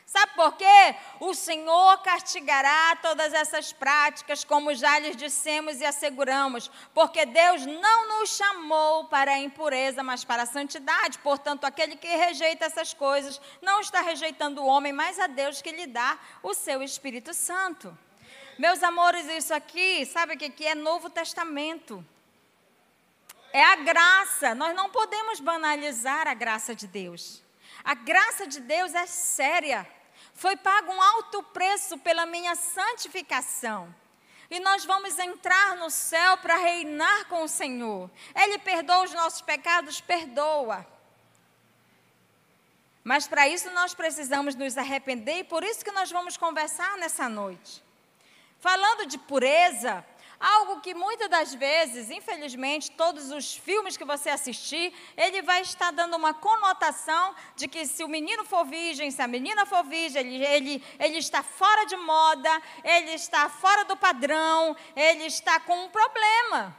Sabe 0.10 0.34
por 0.34 0.58
quê? 0.58 0.96
O 1.20 1.36
Senhor 1.36 2.00
castigará 2.00 2.96
todas 2.96 3.32
essas 3.32 3.72
práticas, 3.72 4.44
como 4.44 4.74
já 4.74 4.98
lhes 4.98 5.16
dissemos 5.16 5.80
e 5.80 5.86
asseguramos, 5.86 6.72
porque 6.96 7.28
Deus 7.28 7.64
não 7.64 8.20
nos 8.20 8.36
chamou 8.36 9.06
para 9.06 9.34
a 9.34 9.38
impureza, 9.38 10.02
mas 10.02 10.24
para 10.24 10.42
a 10.42 10.48
santidade. 10.48 11.20
Portanto, 11.20 11.64
aquele 11.64 11.96
que 11.96 12.08
rejeita 12.08 12.66
essas 12.66 12.92
coisas 12.92 13.40
não 13.62 13.82
está 13.82 14.02
rejeitando 14.02 14.64
o 14.64 14.66
homem, 14.66 14.92
mas 14.92 15.20
a 15.20 15.28
Deus 15.28 15.62
que 15.62 15.72
lhe 15.72 15.86
dá 15.86 16.18
o 16.42 16.56
seu 16.56 16.82
Espírito 16.82 17.32
Santo. 17.32 17.96
Meus 18.60 18.84
amores, 18.84 19.26
isso 19.30 19.54
aqui, 19.54 20.06
sabe 20.06 20.34
o 20.34 20.38
que 20.38 20.68
é 20.68 20.76
Novo 20.76 21.10
Testamento? 21.10 22.06
É 23.54 23.64
a 23.64 23.78
graça. 23.78 24.54
Nós 24.54 24.76
não 24.76 24.90
podemos 24.90 25.40
banalizar 25.40 26.28
a 26.28 26.34
graça 26.34 26.76
de 26.76 26.86
Deus. 26.86 27.42
A 27.86 27.94
graça 27.94 28.46
de 28.46 28.60
Deus 28.60 28.94
é 28.94 29.06
séria. 29.06 29.88
Foi 30.34 30.58
pago 30.58 30.92
um 30.92 31.02
alto 31.02 31.42
preço 31.42 31.98
pela 32.00 32.26
minha 32.26 32.54
santificação. 32.54 33.96
E 34.52 34.60
nós 34.60 34.84
vamos 34.84 35.18
entrar 35.18 35.78
no 35.78 35.90
céu 35.90 36.36
para 36.40 36.58
reinar 36.58 37.30
com 37.30 37.44
o 37.44 37.48
Senhor. 37.48 38.12
Ele 38.36 38.58
perdoa 38.58 39.06
os 39.06 39.14
nossos 39.14 39.40
pecados, 39.40 40.02
perdoa. 40.02 40.86
Mas 43.06 43.26
para 43.26 43.48
isso 43.48 43.72
nós 43.72 43.94
precisamos 43.94 44.54
nos 44.54 44.78
arrepender 44.78 45.38
e 45.40 45.44
por 45.46 45.64
isso 45.64 45.86
que 45.86 45.94
nós 45.94 46.12
vamos 46.12 46.36
conversar 46.36 46.98
nessa 46.98 47.30
noite. 47.30 47.88
Falando 48.60 49.06
de 49.06 49.18
pureza, 49.18 50.06
algo 50.38 50.82
que 50.82 50.94
muitas 50.94 51.30
das 51.30 51.54
vezes, 51.54 52.10
infelizmente, 52.10 52.92
todos 52.92 53.32
os 53.32 53.56
filmes 53.56 53.96
que 53.96 54.04
você 54.04 54.30
assistir, 54.30 54.94
ele 55.16 55.42
vai 55.42 55.62
estar 55.62 55.92
dando 55.92 56.16
uma 56.18 56.34
conotação 56.34 57.36
de 57.56 57.68
que 57.68 57.86
se 57.86 58.04
o 58.04 58.08
menino 58.10 58.44
for 58.44 58.66
virgem, 58.66 59.12
se 59.12 59.22
a 59.22 59.28
menina 59.28 59.66
for 59.66 59.84
virgem, 59.86 60.22
ele, 60.22 60.46
ele, 60.46 60.84
ele 61.00 61.18
está 61.18 61.42
fora 61.42 61.86
de 61.86 61.96
moda, 61.96 62.62
ele 62.84 63.12
está 63.12 63.50
fora 63.50 63.86
do 63.86 63.96
padrão, 63.96 64.76
ele 64.94 65.26
está 65.26 65.60
com 65.62 65.86
um 65.86 65.90
problema. 65.90 66.76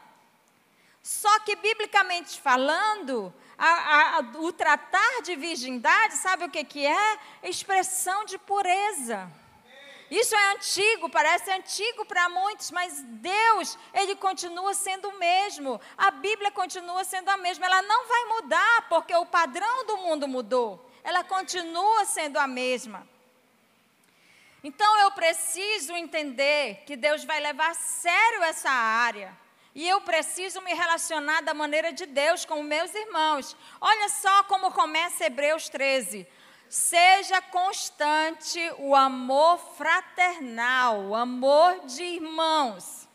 Só 1.03 1.41
que, 1.41 1.57
biblicamente 1.57 2.39
falando, 2.39 3.33
a, 3.57 4.19
a, 4.19 4.21
o 4.39 4.53
tratar 4.53 5.23
de 5.23 5.35
virgindade, 5.35 6.15
sabe 6.15 6.45
o 6.45 6.51
que, 6.51 6.63
que 6.63 6.87
é? 6.87 7.19
Expressão 7.43 8.27
de 8.27 8.37
pureza. 8.37 9.40
Isso 10.11 10.35
é 10.35 10.53
antigo, 10.55 11.09
parece 11.09 11.51
antigo 11.53 12.05
para 12.05 12.29
muitos, 12.29 12.73
mas 12.73 13.01
Deus, 13.01 13.79
Ele 13.95 14.17
continua 14.17 14.75
sendo 14.75 15.09
o 15.09 15.19
mesmo. 15.19 15.81
A 15.97 16.11
Bíblia 16.11 16.51
continua 16.51 17.05
sendo 17.05 17.29
a 17.29 17.37
mesma. 17.37 17.67
Ela 17.67 17.83
não 17.83 18.09
vai 18.09 18.25
mudar 18.25 18.89
porque 18.89 19.15
o 19.15 19.25
padrão 19.25 19.87
do 19.87 19.99
mundo 19.99 20.27
mudou. 20.27 20.91
Ela 21.05 21.23
continua 21.23 22.05
sendo 22.07 22.39
a 22.39 22.47
mesma. 22.49 23.09
Então 24.65 24.99
eu 24.99 25.13
preciso 25.13 25.95
entender 25.95 26.83
que 26.87 26.97
Deus 26.97 27.25
vai 27.25 27.39
levar 27.41 27.71
a 27.71 27.75
sério 27.75 28.43
essa 28.43 28.71
área. 28.71 29.39
E 29.75 29.89
eu 29.89 30.01
preciso 30.01 30.61
me 30.61 30.75
relacionar 30.75 31.41
da 31.43 31.55
maneira 31.55 31.93
de 31.93 32.05
Deus 32.05 32.45
com 32.45 32.63
meus 32.63 32.93
irmãos. 32.93 33.57
Olha 33.81 34.09
só 34.09 34.43
como 34.45 34.73
começa 34.73 35.25
Hebreus 35.25 35.69
13. 35.69 36.27
Seja 36.71 37.43
constante 37.43 38.61
o 38.79 38.95
amor 38.95 39.59
fraternal, 39.77 41.01
o 41.01 41.17
amor 41.17 41.81
de 41.81 42.01
irmãos. 42.01 43.09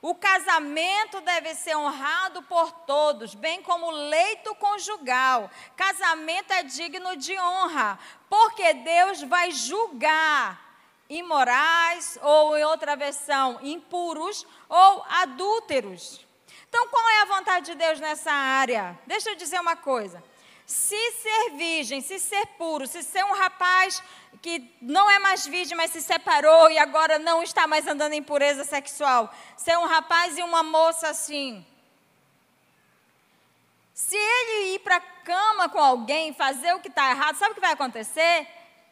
O 0.00 0.14
casamento 0.14 1.20
deve 1.22 1.52
ser 1.56 1.76
honrado 1.76 2.40
por 2.44 2.70
todos, 2.70 3.34
bem 3.34 3.62
como 3.62 3.86
o 3.88 3.90
leito 3.90 4.54
conjugal. 4.54 5.50
Casamento 5.76 6.52
é 6.52 6.62
digno 6.62 7.16
de 7.16 7.36
honra, 7.36 7.98
porque 8.28 8.74
Deus 8.74 9.22
vai 9.22 9.50
julgar 9.50 10.70
imorais, 11.08 12.16
ou 12.22 12.56
em 12.56 12.64
outra 12.64 12.94
versão, 12.94 13.58
impuros 13.60 14.46
ou 14.68 15.04
adúlteros. 15.08 16.24
Então, 16.68 16.86
qual 16.86 17.08
é 17.08 17.22
a 17.22 17.24
vontade 17.24 17.66
de 17.66 17.74
Deus 17.74 17.98
nessa 17.98 18.30
área? 18.30 18.96
Deixa 19.04 19.30
eu 19.30 19.34
dizer 19.34 19.58
uma 19.60 19.74
coisa. 19.74 20.22
Se 20.70 21.10
ser 21.10 21.50
virgem, 21.56 22.00
se 22.00 22.20
ser 22.20 22.46
puro, 22.56 22.86
se 22.86 23.02
ser 23.02 23.24
um 23.24 23.34
rapaz 23.34 24.00
que 24.40 24.72
não 24.80 25.10
é 25.10 25.18
mais 25.18 25.44
virgem, 25.44 25.76
mas 25.76 25.90
se 25.90 26.00
separou 26.00 26.70
e 26.70 26.78
agora 26.78 27.18
não 27.18 27.42
está 27.42 27.66
mais 27.66 27.88
andando 27.88 28.12
em 28.12 28.22
pureza 28.22 28.62
sexual, 28.62 29.34
ser 29.56 29.76
um 29.78 29.86
rapaz 29.86 30.38
e 30.38 30.42
uma 30.44 30.62
moça 30.62 31.08
assim. 31.08 31.66
Se 33.92 34.14
ele 34.14 34.74
ir 34.74 34.78
para 34.78 34.98
a 34.98 35.00
cama 35.00 35.68
com 35.68 35.80
alguém, 35.80 36.32
fazer 36.32 36.72
o 36.72 36.78
que 36.78 36.86
está 36.86 37.10
errado, 37.10 37.34
sabe 37.34 37.50
o 37.50 37.54
que 37.56 37.60
vai 37.60 37.72
acontecer? 37.72 38.46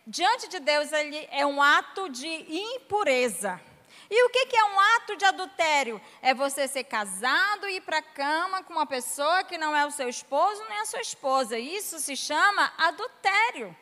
Diante 0.05 0.49
de 0.49 0.59
Deus, 0.59 0.91
ele 0.91 1.29
é 1.31 1.47
um 1.47 1.63
ato 1.63 2.09
de 2.09 2.27
impureza. 2.27 3.61
E 4.11 4.25
o 4.25 4.31
que, 4.31 4.57
é 4.57 4.65
um 4.65 4.81
ato 4.97 5.17
de 5.17 5.25
adultério? 5.27 6.01
É 6.23 6.33
você 6.33 6.67
ser 6.67 6.85
casado 6.85 7.69
e 7.69 7.77
ir 7.77 7.81
para 7.83 7.99
a 7.99 8.03
cama 8.03 8.63
com 8.63 8.73
uma 8.73 8.87
pessoa 8.87 9.45
que 9.45 9.59
não 9.59 9.77
é 9.77 9.85
o 9.85 9.91
seu 9.91 10.09
esposo 10.09 10.65
nem 10.69 10.79
a 10.79 10.87
sua 10.87 11.01
esposa. 11.01 11.59
Isso 11.59 11.99
se 11.99 12.17
chama 12.17 12.73
adultério. 12.79 13.77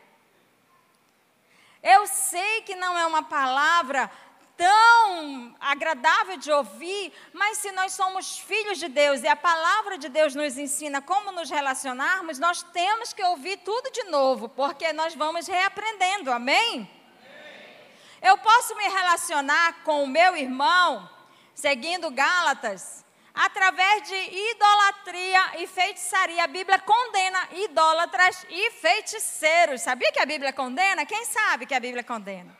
Eu 1.80 2.06
sei 2.09 2.62
que 2.62 2.75
não 2.75 2.99
é 2.99 3.06
uma 3.06 3.23
palavra 3.23 4.11
tão 4.56 5.54
agradável 5.61 6.37
de 6.38 6.50
ouvir, 6.50 7.12
mas 7.33 7.59
se 7.59 7.71
nós 7.73 7.92
somos 7.92 8.38
filhos 8.38 8.78
de 8.78 8.88
Deus 8.88 9.23
e 9.23 9.28
a 9.28 9.37
palavra 9.37 9.99
de 9.99 10.09
Deus 10.09 10.35
nos 10.35 10.56
ensina 10.56 11.00
como 11.00 11.30
nos 11.30 11.50
relacionarmos, 11.50 12.38
nós 12.38 12.62
temos 12.62 13.12
que 13.12 13.23
ouvir 13.23 13.59
tudo 13.59 13.92
de 13.92 14.04
novo, 14.04 14.49
porque 14.49 14.92
nós 14.92 15.14
vamos 15.14 15.47
reaprendendo, 15.47 16.33
amém? 16.33 16.90
Eu 18.26 18.37
posso 18.38 18.75
me 18.75 18.88
relacionar 18.88 19.85
com 19.85 20.02
o 20.02 20.09
meu 20.09 20.37
irmão, 20.37 21.09
seguindo 21.54 22.11
Gálatas, 22.11 23.04
através 23.33 24.02
de 24.09 24.16
idolatria 24.50 25.62
e 25.62 25.66
feitiçaria. 25.68 26.42
A 26.42 26.49
Bíblia 26.49 26.80
condena 26.80 27.49
idólatras 27.52 28.45
e 28.50 28.73
feiticeiros. 28.73 29.80
Sabia 29.80 30.11
que 30.11 30.18
a 30.18 30.26
Bíblia 30.26 30.52
condena? 30.52 31.06
Quem 31.06 31.25
sabe 31.25 31.66
que 31.66 31.75
a 31.75 31.78
Bíblia 31.78 32.02
condena? 32.02 32.52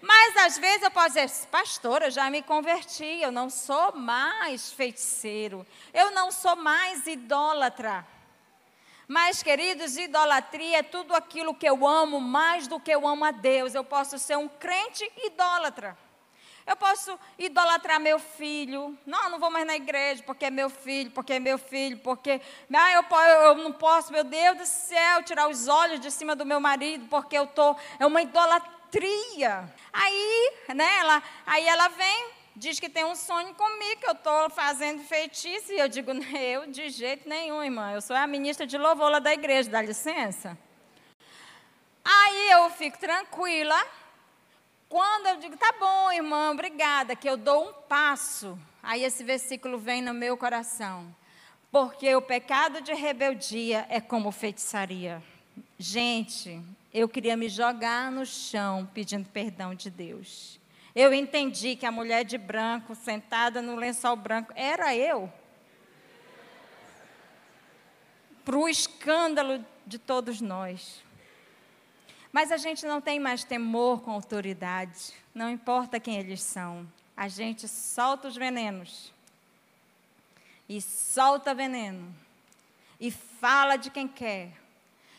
Mas 0.00 0.38
às 0.38 0.56
vezes 0.56 0.82
eu 0.82 0.90
posso 0.90 1.16
dizer, 1.16 1.48
pastor, 1.48 2.00
eu 2.00 2.10
já 2.10 2.30
me 2.30 2.40
converti, 2.40 3.20
eu 3.20 3.30
não 3.30 3.50
sou 3.50 3.94
mais 3.94 4.72
feiticeiro, 4.72 5.66
eu 5.92 6.12
não 6.12 6.32
sou 6.32 6.56
mais 6.56 7.06
idólatra. 7.06 8.06
Mas, 9.06 9.42
queridos, 9.42 9.96
idolatria 9.96 10.78
é 10.78 10.82
tudo 10.82 11.14
aquilo 11.14 11.54
que 11.54 11.68
eu 11.68 11.86
amo 11.86 12.20
mais 12.20 12.66
do 12.66 12.80
que 12.80 12.90
eu 12.90 13.06
amo 13.06 13.24
a 13.24 13.30
Deus. 13.30 13.74
Eu 13.74 13.84
posso 13.84 14.18
ser 14.18 14.36
um 14.38 14.48
crente 14.48 15.10
idólatra. 15.24 15.96
Eu 16.66 16.76
posso 16.76 17.18
idolatrar 17.38 18.00
meu 18.00 18.18
filho. 18.18 18.98
Não, 19.04 19.28
não 19.28 19.38
vou 19.38 19.50
mais 19.50 19.66
na 19.66 19.76
igreja 19.76 20.22
porque 20.22 20.46
é 20.46 20.50
meu 20.50 20.70
filho, 20.70 21.10
porque 21.10 21.34
é 21.34 21.38
meu 21.38 21.58
filho, 21.58 21.98
porque 21.98 22.40
ah, 22.72 22.92
eu, 22.92 23.04
eu 23.42 23.54
não 23.56 23.72
posso, 23.72 24.10
meu 24.10 24.24
Deus 24.24 24.56
do 24.56 24.64
céu, 24.64 25.22
tirar 25.22 25.48
os 25.48 25.68
olhos 25.68 26.00
de 26.00 26.10
cima 26.10 26.34
do 26.34 26.46
meu 26.46 26.60
marido 26.60 27.06
porque 27.10 27.36
eu 27.36 27.46
tô 27.46 27.76
é 27.98 28.06
uma 28.06 28.22
idolatria. 28.22 29.70
Aí, 29.92 30.52
né, 30.74 30.88
ela, 31.00 31.22
aí 31.44 31.66
ela 31.66 31.88
vem, 31.88 32.28
diz 32.56 32.78
que 32.78 32.88
tem 32.88 33.04
um 33.04 33.16
sonho 33.16 33.54
comigo, 33.54 34.00
que 34.00 34.06
eu 34.06 34.12
estou 34.12 34.50
fazendo 34.50 35.02
feitiço, 35.02 35.72
e 35.72 35.78
eu 35.78 35.88
digo, 35.88 36.12
eu 36.36 36.66
de 36.66 36.88
jeito 36.88 37.28
nenhum, 37.28 37.62
irmã, 37.62 37.92
eu 37.92 38.00
sou 38.00 38.14
a 38.14 38.26
ministra 38.26 38.66
de 38.66 38.78
louvor 38.78 39.10
lá 39.10 39.18
da 39.18 39.32
igreja, 39.32 39.70
dá 39.70 39.82
licença? 39.82 40.56
Aí 42.04 42.50
eu 42.50 42.70
fico 42.70 42.98
tranquila, 42.98 43.76
quando 44.88 45.26
eu 45.26 45.36
digo, 45.38 45.56
tá 45.56 45.74
bom, 45.78 46.12
irmã, 46.12 46.52
obrigada, 46.52 47.16
que 47.16 47.28
eu 47.28 47.36
dou 47.36 47.68
um 47.68 47.72
passo, 47.72 48.58
aí 48.82 49.02
esse 49.02 49.24
versículo 49.24 49.78
vem 49.78 50.02
no 50.02 50.14
meu 50.14 50.36
coração, 50.36 51.14
porque 51.72 52.14
o 52.14 52.22
pecado 52.22 52.80
de 52.80 52.92
rebeldia 52.92 53.86
é 53.88 54.00
como 54.00 54.30
feitiçaria. 54.30 55.22
Gente, 55.76 56.60
eu 56.92 57.08
queria 57.08 57.36
me 57.36 57.48
jogar 57.48 58.12
no 58.12 58.24
chão 58.24 58.88
pedindo 58.94 59.28
perdão 59.28 59.74
de 59.74 59.90
Deus. 59.90 60.60
Eu 60.94 61.12
entendi 61.12 61.74
que 61.74 61.84
a 61.84 61.90
mulher 61.90 62.24
de 62.24 62.38
branco, 62.38 62.94
sentada 62.94 63.60
no 63.60 63.74
lençol 63.74 64.14
branco, 64.14 64.52
era 64.54 64.94
eu. 64.94 65.32
Para 68.44 68.56
o 68.56 68.68
escândalo 68.68 69.64
de 69.84 69.98
todos 69.98 70.40
nós. 70.40 71.02
Mas 72.30 72.52
a 72.52 72.56
gente 72.56 72.86
não 72.86 73.00
tem 73.00 73.18
mais 73.18 73.42
temor 73.42 74.02
com 74.02 74.10
autoridade, 74.10 75.12
não 75.34 75.50
importa 75.50 75.98
quem 75.98 76.16
eles 76.16 76.42
são. 76.42 76.86
A 77.16 77.28
gente 77.28 77.66
solta 77.68 78.28
os 78.28 78.36
venenos. 78.36 79.12
E 80.68 80.80
solta 80.80 81.54
veneno. 81.54 82.14
E 83.00 83.10
fala 83.10 83.76
de 83.76 83.90
quem 83.90 84.08
quer. 84.08 84.52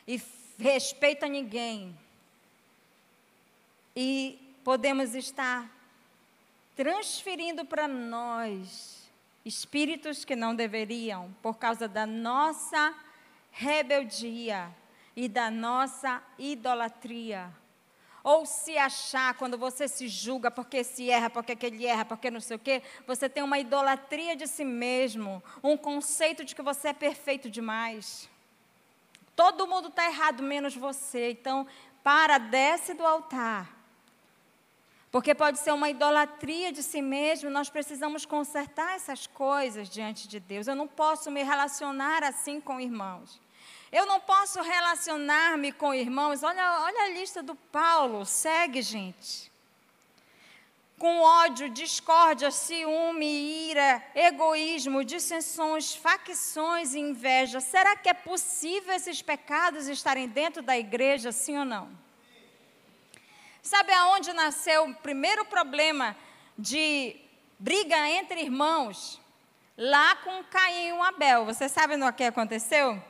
E 0.07 0.21
respeita 0.57 1.27
ninguém. 1.27 1.97
E 3.95 4.44
podemos 4.65 5.13
estar 5.13 5.69
transferindo 6.75 7.63
para 7.63 7.87
nós 7.87 9.07
espíritos 9.45 10.25
que 10.25 10.35
não 10.35 10.55
deveriam, 10.55 11.31
por 11.39 11.59
causa 11.59 11.87
da 11.87 12.07
nossa 12.07 12.95
rebeldia 13.51 14.75
e 15.15 15.29
da 15.29 15.51
nossa 15.51 16.19
idolatria. 16.39 17.53
Ou 18.23 18.43
se 18.43 18.75
achar, 18.75 19.35
quando 19.35 19.55
você 19.55 19.87
se 19.87 20.07
julga 20.07 20.49
porque 20.49 20.83
se 20.83 21.11
erra, 21.11 21.29
porque 21.29 21.51
aquele 21.51 21.85
erra, 21.85 22.03
porque 22.03 22.31
não 22.31 22.41
sei 22.41 22.55
o 22.55 22.59
quê, 22.59 22.81
você 23.05 23.29
tem 23.29 23.43
uma 23.43 23.59
idolatria 23.59 24.35
de 24.35 24.47
si 24.47 24.65
mesmo, 24.65 25.43
um 25.61 25.77
conceito 25.77 26.43
de 26.43 26.55
que 26.55 26.63
você 26.63 26.87
é 26.87 26.93
perfeito 26.93 27.51
demais. 27.51 28.27
Todo 29.35 29.67
mundo 29.67 29.89
está 29.89 30.07
errado, 30.07 30.41
menos 30.41 30.75
você. 30.75 31.29
Então, 31.29 31.67
para, 32.03 32.39
desce 32.39 32.95
do 32.95 33.05
altar 33.05 33.74
porque 35.15 35.33
pode 35.33 35.59
ser 35.59 35.71
uma 35.71 35.89
idolatria 35.89 36.73
de 36.73 36.83
si 36.83 37.01
mesmo, 37.01 37.49
nós 37.49 37.69
precisamos 37.69 38.25
consertar 38.25 38.95
essas 38.95 39.25
coisas 39.25 39.89
diante 39.89 40.27
de 40.27 40.41
Deus. 40.41 40.67
Eu 40.67 40.75
não 40.75 40.89
posso 40.89 41.31
me 41.31 41.41
relacionar 41.41 42.21
assim 42.21 42.59
com 42.59 42.81
irmãos. 42.81 43.39
Eu 43.89 44.05
não 44.05 44.19
posso 44.19 44.61
relacionar-me 44.61 45.71
com 45.71 45.93
irmãos. 45.93 46.43
Olha, 46.43 46.81
olha 46.81 47.03
a 47.03 47.09
lista 47.11 47.41
do 47.41 47.55
Paulo, 47.55 48.25
segue, 48.25 48.81
gente. 48.81 49.49
Com 50.99 51.21
ódio, 51.21 51.69
discórdia, 51.69 52.51
ciúme, 52.51 53.69
ira, 53.69 54.03
egoísmo, 54.13 55.05
dissensões, 55.05 55.95
facções 55.95 56.93
e 56.93 56.99
inveja. 56.99 57.61
Será 57.61 57.95
que 57.95 58.09
é 58.09 58.13
possível 58.13 58.93
esses 58.93 59.21
pecados 59.21 59.87
estarem 59.87 60.27
dentro 60.27 60.61
da 60.61 60.77
igreja, 60.77 61.31
sim 61.31 61.57
ou 61.57 61.63
não? 61.63 62.04
Sabe 63.65 63.91
aonde 63.93 64.31
nasceu 64.31 64.85
o 64.85 64.93
primeiro 64.93 65.43
problema 65.45 66.15
de 66.55 67.19
briga 67.57 67.97
entre 68.09 68.41
irmãos? 68.41 69.19
Lá 69.75 70.15
com 70.17 70.43
Caim 70.43 70.89
e 70.89 71.01
Abel. 71.01 71.45
Você 71.45 71.67
sabe 71.67 71.97
no 71.97 72.13
que 72.13 72.25
aconteceu? 72.25 73.03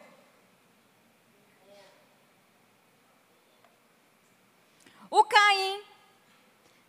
O 5.10 5.26
Caim 5.26 5.84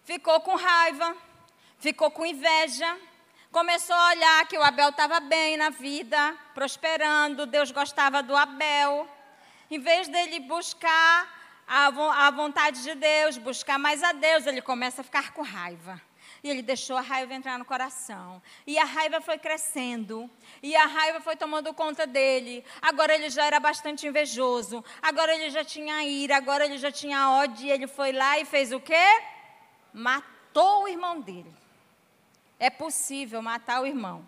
ficou 0.05 0.41
com 0.43 0.55
raiva, 0.55 1.17
ficou 1.81 2.09
com 2.09 2.25
inveja, 2.25 2.97
começou 3.51 3.97
a 3.97 4.11
olhar 4.11 4.47
que 4.47 4.57
o 4.57 4.63
Abel 4.63 4.91
estava 4.91 5.19
bem 5.19 5.57
na 5.57 5.71
vida, 5.71 6.39
prosperando, 6.55 7.47
Deus 7.47 7.73
gostava 7.73 8.23
do 8.23 8.37
Abel. 8.37 9.11
Em 9.69 9.81
vez 9.81 10.07
dele 10.07 10.39
buscar 10.39 11.36
a 11.67 12.31
vontade 12.31 12.83
de 12.83 12.95
Deus, 12.95 13.39
buscar 13.39 13.79
mais 13.79 14.03
a 14.03 14.13
Deus, 14.13 14.47
ele 14.47 14.63
começa 14.63 15.01
a 15.01 15.05
ficar 15.05 15.33
com 15.33 15.43
raiva. 15.43 16.01
E 16.43 16.49
ele 16.49 16.63
deixou 16.63 16.97
a 16.97 17.01
raiva 17.01 17.35
entrar 17.35 17.59
no 17.59 17.65
coração. 17.65 18.41
E 18.67 18.79
a 18.79 18.85
raiva 18.85 19.21
foi 19.21 19.37
crescendo. 19.37 20.31
E 20.63 20.77
a 20.77 20.87
raiva 20.87 21.21
foi 21.21 21.35
tomando 21.35 21.75
conta 21.75 22.07
dele. 22.07 22.65
Agora 22.81 23.15
ele 23.15 23.29
já 23.31 23.45
era 23.45 23.59
bastante 23.59 24.07
invejoso. 24.07 24.85
Agora 25.03 25.35
ele 25.35 25.51
já 25.51 25.65
tinha 25.65 26.05
ira. 26.05 26.37
Agora 26.37 26.65
ele 26.65 26.79
já 26.79 26.93
tinha 26.93 27.31
ódio. 27.31 27.67
E 27.67 27.71
ele 27.71 27.89
foi 27.89 28.13
lá 28.13 28.39
e 28.39 28.45
fez 28.45 28.71
o 28.73 28.79
quê? 28.79 29.23
Matou 29.93 30.85
o 30.85 30.89
irmão 30.89 31.21
dele. 31.21 31.53
É 32.61 32.71
possível 32.71 33.43
matar 33.43 33.83
o 33.83 33.87
irmão. 33.87 34.25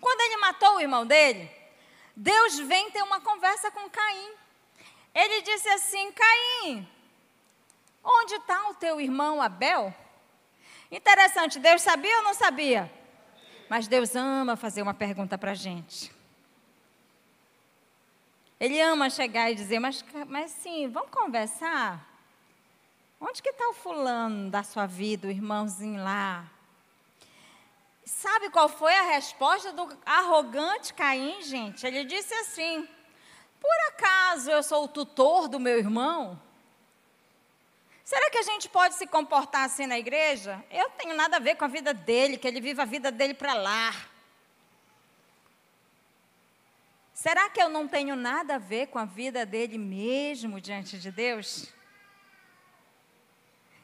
Quando 0.00 0.20
ele 0.20 0.36
matou 0.38 0.76
o 0.76 0.80
irmão 0.80 1.06
dele, 1.06 1.48
Deus 2.16 2.58
vem 2.58 2.90
ter 2.90 3.02
uma 3.02 3.20
conversa 3.20 3.70
com 3.70 3.88
Caim. 3.88 4.41
Ele 5.14 5.42
disse 5.42 5.68
assim: 5.68 6.12
Caim, 6.12 6.88
onde 8.02 8.34
está 8.34 8.68
o 8.70 8.74
teu 8.74 9.00
irmão 9.00 9.40
Abel? 9.40 9.94
Interessante, 10.90 11.58
Deus 11.58 11.82
sabia 11.82 12.18
ou 12.18 12.24
não 12.24 12.34
sabia? 12.34 12.92
Mas 13.68 13.88
Deus 13.88 14.14
ama 14.14 14.56
fazer 14.56 14.82
uma 14.82 14.92
pergunta 14.92 15.38
para 15.38 15.52
a 15.52 15.54
gente. 15.54 16.12
Ele 18.60 18.80
ama 18.80 19.10
chegar 19.10 19.50
e 19.50 19.54
dizer, 19.54 19.80
mas, 19.80 20.04
mas 20.28 20.50
sim, 20.52 20.88
vamos 20.88 21.10
conversar? 21.10 22.06
Onde 23.18 23.42
que 23.42 23.48
está 23.48 23.68
o 23.70 23.72
fulano 23.72 24.50
da 24.50 24.62
sua 24.62 24.86
vida, 24.86 25.26
o 25.26 25.30
irmãozinho 25.30 26.04
lá? 26.04 26.44
Sabe 28.04 28.50
qual 28.50 28.68
foi 28.68 28.94
a 28.94 29.02
resposta 29.02 29.72
do 29.72 29.88
arrogante 30.04 30.92
Caim, 30.92 31.40
gente? 31.42 31.86
Ele 31.86 32.04
disse 32.04 32.34
assim: 32.34 32.88
por 33.62 33.78
acaso 33.88 34.50
eu 34.50 34.62
sou 34.62 34.84
o 34.84 34.88
tutor 34.88 35.46
do 35.46 35.60
meu 35.60 35.78
irmão? 35.78 36.40
Será 38.04 38.28
que 38.28 38.38
a 38.38 38.42
gente 38.42 38.68
pode 38.68 38.96
se 38.96 39.06
comportar 39.06 39.64
assim 39.64 39.86
na 39.86 39.98
igreja? 39.98 40.62
Eu 40.70 40.90
tenho 40.90 41.14
nada 41.14 41.36
a 41.36 41.40
ver 41.40 41.54
com 41.54 41.64
a 41.64 41.68
vida 41.68 41.94
dele, 41.94 42.36
que 42.36 42.48
ele 42.48 42.60
viva 42.60 42.82
a 42.82 42.84
vida 42.84 43.12
dele 43.12 43.32
para 43.32 43.54
lá. 43.54 43.94
Será 47.14 47.48
que 47.48 47.62
eu 47.62 47.68
não 47.68 47.86
tenho 47.86 48.16
nada 48.16 48.56
a 48.56 48.58
ver 48.58 48.88
com 48.88 48.98
a 48.98 49.04
vida 49.04 49.46
dele 49.46 49.78
mesmo 49.78 50.60
diante 50.60 50.98
de 50.98 51.12
Deus? 51.12 51.72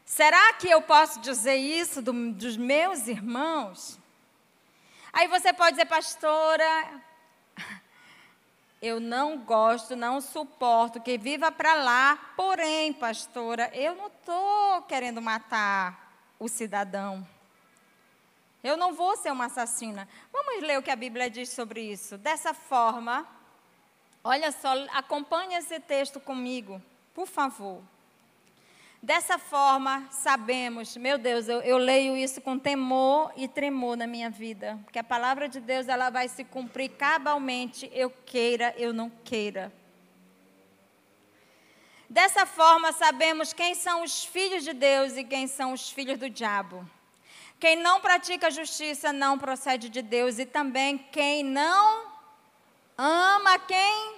Será 0.05 0.55
que 0.55 0.69
eu 0.69 0.83
posso 0.83 1.21
dizer 1.21 1.55
isso 1.55 2.03
do, 2.03 2.33
dos 2.33 2.57
meus 2.57 3.07
irmãos? 3.07 3.99
Aí 5.13 5.29
você 5.29 5.53
pode 5.53 5.77
dizer, 5.77 5.87
pastora, 5.87 7.01
eu 8.81 9.01
não 9.01 9.39
gosto, 9.39 9.97
não 9.97 10.21
suporto 10.21 11.01
que 11.01 11.19
viva 11.19 11.51
para 11.51 11.75
lá. 11.75 12.17
Porém, 12.37 12.93
pastora, 12.93 13.71
eu 13.75 13.95
não 13.97 14.07
estou 14.07 14.83
querendo 14.83 15.21
matar 15.21 16.13
o 16.39 16.49
cidadão. 16.49 17.27
Eu 18.63 18.77
não 18.77 18.93
vou 18.93 19.17
ser 19.17 19.33
uma 19.33 19.47
assassina. 19.47 20.09
Vamos 20.33 20.63
ler 20.63 20.79
o 20.79 20.83
que 20.83 20.91
a 20.91 20.97
Bíblia 20.97 21.29
diz 21.29 21.49
sobre 21.51 21.81
isso. 21.81 22.17
Dessa 22.19 22.55
forma, 22.55 23.27
olha 24.23 24.53
só, 24.53 24.73
acompanhe 24.93 25.55
esse 25.57 25.81
texto 25.81 26.21
comigo, 26.21 26.81
por 27.15 27.27
favor. 27.27 27.83
Dessa 29.01 29.39
forma, 29.39 30.09
sabemos, 30.11 30.97
meu 30.97 31.17
Deus, 31.19 31.49
eu, 31.49 31.61
eu, 31.61 31.79
leio 31.79 32.17
isso 32.17 32.41
com 32.41 32.59
temor 32.59 33.33
e 33.37 33.47
tremor 33.47 33.97
na 33.97 34.09
minha 34.09 34.29
vida, 34.29 34.79
porque 34.83 34.99
a 34.99 35.05
palavra 35.05 35.49
de 35.49 35.61
Deus 35.61 35.87
ela 35.87 36.11
vai 36.11 36.29
se 36.29 36.43
cumprir 36.43 36.91
cabalmente, 36.91 37.89
eu 37.95 38.11
queira, 38.11 38.75
eu 38.77 38.93
não 38.93 39.09
queira. 39.09 39.73
Dessa 42.11 42.45
forma, 42.45 42.91
sabemos 42.93 43.53
quem 43.53 43.75
são 43.75 44.03
os 44.03 44.25
filhos 44.25 44.65
de 44.65 44.73
Deus 44.73 45.17
e 45.17 45.23
quem 45.23 45.47
são 45.47 45.73
os 45.73 45.91
filhos 45.91 46.19
do 46.19 46.29
diabo. 46.29 46.85
Quem 47.61 47.77
não 47.77 48.01
pratica 48.01 48.51
justiça 48.51 49.13
não 49.13 49.39
procede 49.39 49.89
de 49.89 50.03
Deus, 50.03 50.39
e 50.39 50.47
também 50.47 50.99
quem 50.99 51.45
não 51.45 52.05
ama 52.97 53.59
quem? 53.61 54.17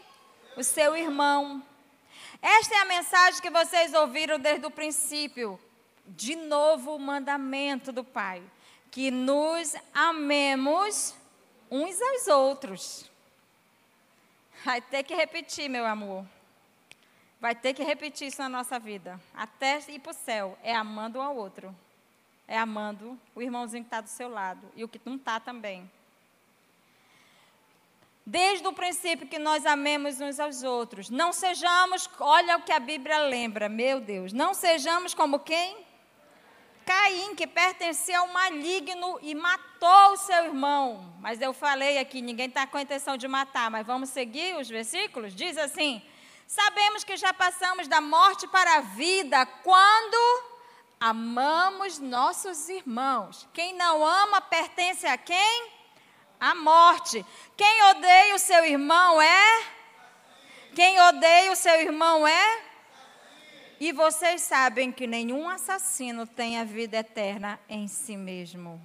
O 0.56 0.64
seu 0.64 0.96
irmão. 0.96 1.62
Esta 2.42 2.74
é 2.74 2.79
a 2.79 2.85
mensagem 2.85 3.40
que 3.40 3.50
vocês 3.50 3.92
ouviram 3.92 4.38
desde 4.38 4.66
o 4.66 4.70
princípio. 4.70 5.61
De 6.07 6.35
novo, 6.35 6.96
o 6.96 6.98
mandamento 6.98 7.92
do 7.92 8.03
Pai: 8.03 8.42
que 8.90 9.11
nos 9.11 9.74
amemos 9.92 11.14
uns 11.70 12.00
aos 12.00 12.26
outros. 12.29 13.11
Vai 14.64 14.81
ter 14.81 15.03
que 15.03 15.14
repetir, 15.14 15.68
meu 15.68 15.87
amor. 15.87 16.26
Vai 17.40 17.55
ter 17.55 17.72
que 17.72 17.83
repetir 17.83 18.29
isso 18.29 18.42
na 18.42 18.48
nossa 18.48 18.79
vida. 18.79 19.18
Até 19.35 19.81
ir 19.88 19.98
para 19.98 20.11
o 20.11 20.14
céu. 20.14 20.59
É 20.62 20.74
amando 20.74 21.18
um 21.18 21.22
ao 21.22 21.35
outro. 21.35 21.74
É 22.46 22.59
amando 22.59 23.18
o 23.35 23.40
irmãozinho 23.40 23.83
que 23.83 23.87
está 23.87 24.00
do 24.03 24.09
seu 24.09 24.29
lado. 24.29 24.70
E 24.76 24.85
o 24.85 24.88
que 24.88 25.00
não 25.07 25.16
está 25.16 25.40
também. 25.40 25.90
Desde 28.24 28.66
o 28.68 28.72
princípio 28.72 29.26
que 29.26 29.38
nós 29.38 29.64
amemos 29.66 30.20
uns 30.20 30.38
aos 30.38 30.62
outros. 30.62 31.11
Não 31.11 31.33
sejamos, 31.33 32.09
olha 32.18 32.59
o 32.59 32.62
que 32.62 32.72
a 32.72 32.78
Bíblia 32.78 33.18
lembra, 33.18 33.68
meu 33.68 34.00
Deus. 34.00 34.33
Não 34.33 34.54
sejamos 34.54 35.14
como 35.14 35.40
quem? 35.40 35.76
Caim, 36.85 37.35
que 37.35 37.46
pertencia 37.46 38.18
ao 38.18 38.28
maligno 38.28 39.18
e 39.22 39.35
matou 39.35 40.12
o 40.12 40.16
seu 40.16 40.44
irmão. 40.44 41.14
Mas 41.20 41.40
eu 41.40 41.52
falei 41.52 41.98
aqui, 41.98 42.20
ninguém 42.20 42.48
está 42.48 42.66
com 42.66 42.76
a 42.76 42.83
intenção 42.83 43.16
de 43.16 43.28
matar, 43.28 43.70
mas 43.70 43.87
vamos 43.87 44.11
seguir 44.11 44.56
os 44.56 44.68
versículos? 44.68 45.35
Diz 45.35 45.56
assim: 45.56 46.02
Sabemos 46.46 47.04
que 47.04 47.16
já 47.16 47.33
passamos 47.33 47.87
da 47.87 48.00
morte 48.00 48.46
para 48.48 48.76
a 48.76 48.80
vida 48.80 49.46
quando 49.62 50.44
amamos 50.98 51.98
nossos 51.98 52.68
irmãos. 52.68 53.48
Quem 53.54 53.74
não 53.74 54.04
ama 54.04 54.40
pertence 54.40 55.06
a 55.06 55.16
quem? 55.16 55.79
A 56.40 56.55
morte. 56.55 57.24
Quem 57.57 57.83
odeia 57.90 58.35
o 58.35 58.38
seu 58.38 58.64
irmão 58.64 59.20
é? 59.20 59.64
Quem 60.74 60.98
odeia 61.00 61.53
o 61.53 61.57
seu 61.57 61.74
irmão 61.81 62.26
é? 62.26 62.62
E 63.79 63.92
vocês 63.92 64.42
sabem 64.42 64.90
que 64.90 65.07
nenhum 65.07 65.48
assassino 65.48 66.26
tem 66.26 66.59
a 66.59 66.64
vida 66.64 66.98
eterna 66.98 67.59
em 67.68 67.87
si 67.87 68.16
mesmo. 68.16 68.81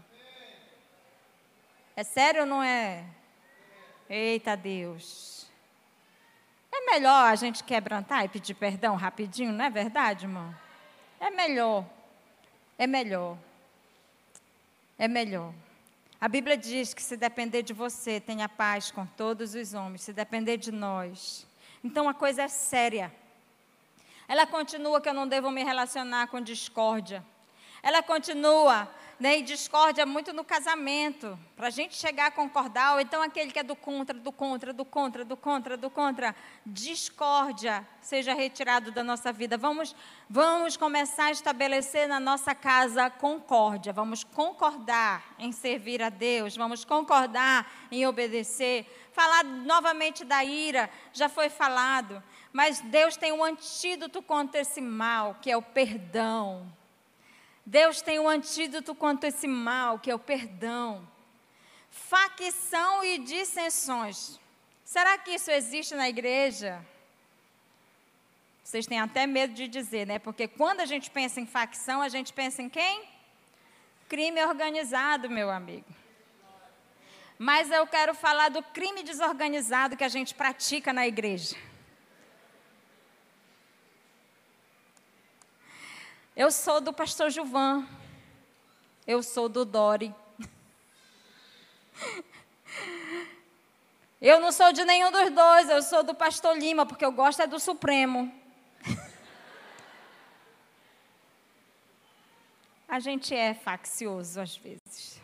É 1.95 2.03
sério 2.03 2.41
ou 2.41 2.47
não 2.47 2.61
é? 2.61 3.05
Eita 4.09 4.55
Deus. 4.55 5.47
É 6.71 6.91
melhor 6.91 7.31
a 7.31 7.35
gente 7.35 7.63
quebrantar 7.63 8.25
e 8.25 8.29
pedir 8.29 8.53
perdão 8.53 8.95
rapidinho, 8.95 9.53
não 9.53 9.63
é 9.63 9.69
verdade, 9.69 10.25
irmão? 10.25 10.53
É 11.19 11.29
melhor. 11.29 11.85
É 12.77 12.85
melhor. 12.85 13.37
É 14.97 15.07
melhor. 15.07 15.53
A 16.19 16.27
Bíblia 16.27 16.57
diz 16.57 16.93
que 16.93 17.03
se 17.03 17.17
depender 17.17 17.61
de 17.61 17.73
você, 17.73 18.19
tenha 18.19 18.47
paz 18.47 18.89
com 18.89 19.05
todos 19.05 19.53
os 19.53 19.73
homens. 19.73 20.01
Se 20.01 20.13
depender 20.13 20.57
de 20.57 20.71
nós. 20.71 21.45
Então 21.83 22.07
a 22.07 22.13
coisa 22.13 22.43
é 22.43 22.47
séria. 22.47 23.13
Ela 24.27 24.47
continua 24.47 25.01
que 25.01 25.09
eu 25.09 25.13
não 25.13 25.27
devo 25.27 25.51
me 25.51 25.63
relacionar 25.63 26.27
com 26.27 26.41
discórdia. 26.41 27.23
Ela 27.83 28.01
continua 28.01 28.89
né, 29.19 29.39
e 29.39 29.41
discórdia 29.41 30.05
muito 30.05 30.33
no 30.33 30.43
casamento, 30.43 31.39
para 31.55 31.67
a 31.67 31.69
gente 31.69 31.95
chegar 31.95 32.27
a 32.27 32.31
concordar, 32.31 32.93
ou 32.93 32.99
então 32.99 33.21
aquele 33.21 33.51
que 33.51 33.59
é 33.59 33.63
do 33.63 33.75
contra, 33.75 34.17
do 34.17 34.31
contra, 34.31 34.73
do 34.73 34.83
contra, 34.83 35.23
do 35.23 35.37
contra, 35.37 35.77
do 35.77 35.89
contra, 35.89 36.35
discórdia 36.65 37.87
seja 38.01 38.33
retirado 38.33 38.91
da 38.91 39.03
nossa 39.03 39.31
vida. 39.31 39.57
Vamos, 39.57 39.95
vamos 40.29 40.75
começar 40.75 41.25
a 41.25 41.31
estabelecer 41.31 42.07
na 42.07 42.19
nossa 42.19 42.53
casa 42.53 43.09
concórdia, 43.09 43.93
vamos 43.93 44.23
concordar 44.23 45.35
em 45.39 45.51
servir 45.51 46.01
a 46.01 46.09
Deus, 46.09 46.57
vamos 46.57 46.83
concordar 46.83 47.71
em 47.91 48.05
obedecer. 48.05 48.85
Falar 49.13 49.45
novamente 49.45 50.25
da 50.25 50.43
ira, 50.43 50.89
já 51.13 51.29
foi 51.29 51.49
falado, 51.49 52.21
mas 52.51 52.81
Deus 52.81 53.15
tem 53.15 53.31
um 53.31 53.43
antídoto 53.43 54.21
contra 54.21 54.59
esse 54.59 54.81
mal, 54.81 55.37
que 55.41 55.49
é 55.49 55.55
o 55.55 55.61
perdão. 55.61 56.69
Deus 57.65 58.01
tem 58.01 58.19
um 58.19 58.29
antídoto 58.29 58.93
contra 58.93 59.29
esse 59.29 59.47
mal, 59.47 59.97
que 59.97 60.11
é 60.11 60.15
o 60.15 60.19
perdão. 60.19 61.07
Facção 61.89 63.03
e 63.03 63.17
dissensões. 63.17 64.39
Será 64.83 65.17
que 65.17 65.31
isso 65.31 65.49
existe 65.49 65.95
na 65.95 66.07
igreja? 66.07 66.85
Vocês 68.63 68.85
têm 68.85 68.99
até 68.99 69.25
medo 69.25 69.53
de 69.53 69.67
dizer, 69.67 70.05
né? 70.05 70.19
Porque 70.19 70.47
quando 70.47 70.81
a 70.81 70.85
gente 70.85 71.09
pensa 71.09 71.41
em 71.41 71.45
facção, 71.45 72.01
a 72.01 72.09
gente 72.09 72.33
pensa 72.33 72.61
em 72.61 72.69
quem? 72.69 73.03
Crime 74.07 74.43
organizado, 74.45 75.29
meu 75.29 75.49
amigo. 75.49 75.85
Mas 77.37 77.71
eu 77.71 77.85
quero 77.87 78.13
falar 78.13 78.49
do 78.49 78.61
crime 78.61 79.03
desorganizado 79.03 79.97
que 79.97 80.03
a 80.03 80.09
gente 80.09 80.33
pratica 80.35 80.93
na 80.93 81.07
igreja. 81.07 81.55
Eu 86.35 86.51
sou 86.51 86.81
do 86.81 86.91
pastor 86.91 87.29
Gilvan. 87.29 87.87
Eu 89.07 89.23
sou 89.23 89.47
do 89.47 89.63
Dori. 89.63 90.13
Eu 94.19 94.41
não 94.41 94.51
sou 94.51 94.73
de 94.73 94.83
nenhum 94.83 95.11
dos 95.11 95.29
dois, 95.29 95.69
eu 95.69 95.81
sou 95.81 96.03
do 96.03 96.13
pastor 96.13 96.57
Lima, 96.57 96.85
porque 96.85 97.05
eu 97.05 97.11
gosto 97.11 97.41
é 97.41 97.47
do 97.47 97.57
Supremo. 97.59 98.33
A 102.89 102.99
gente 102.99 103.33
é 103.33 103.53
faccioso 103.53 104.41
às 104.41 104.57
vezes. 104.57 105.21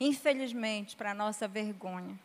Infelizmente, 0.00 0.96
para 0.96 1.14
nossa 1.14 1.46
vergonha. 1.46 2.18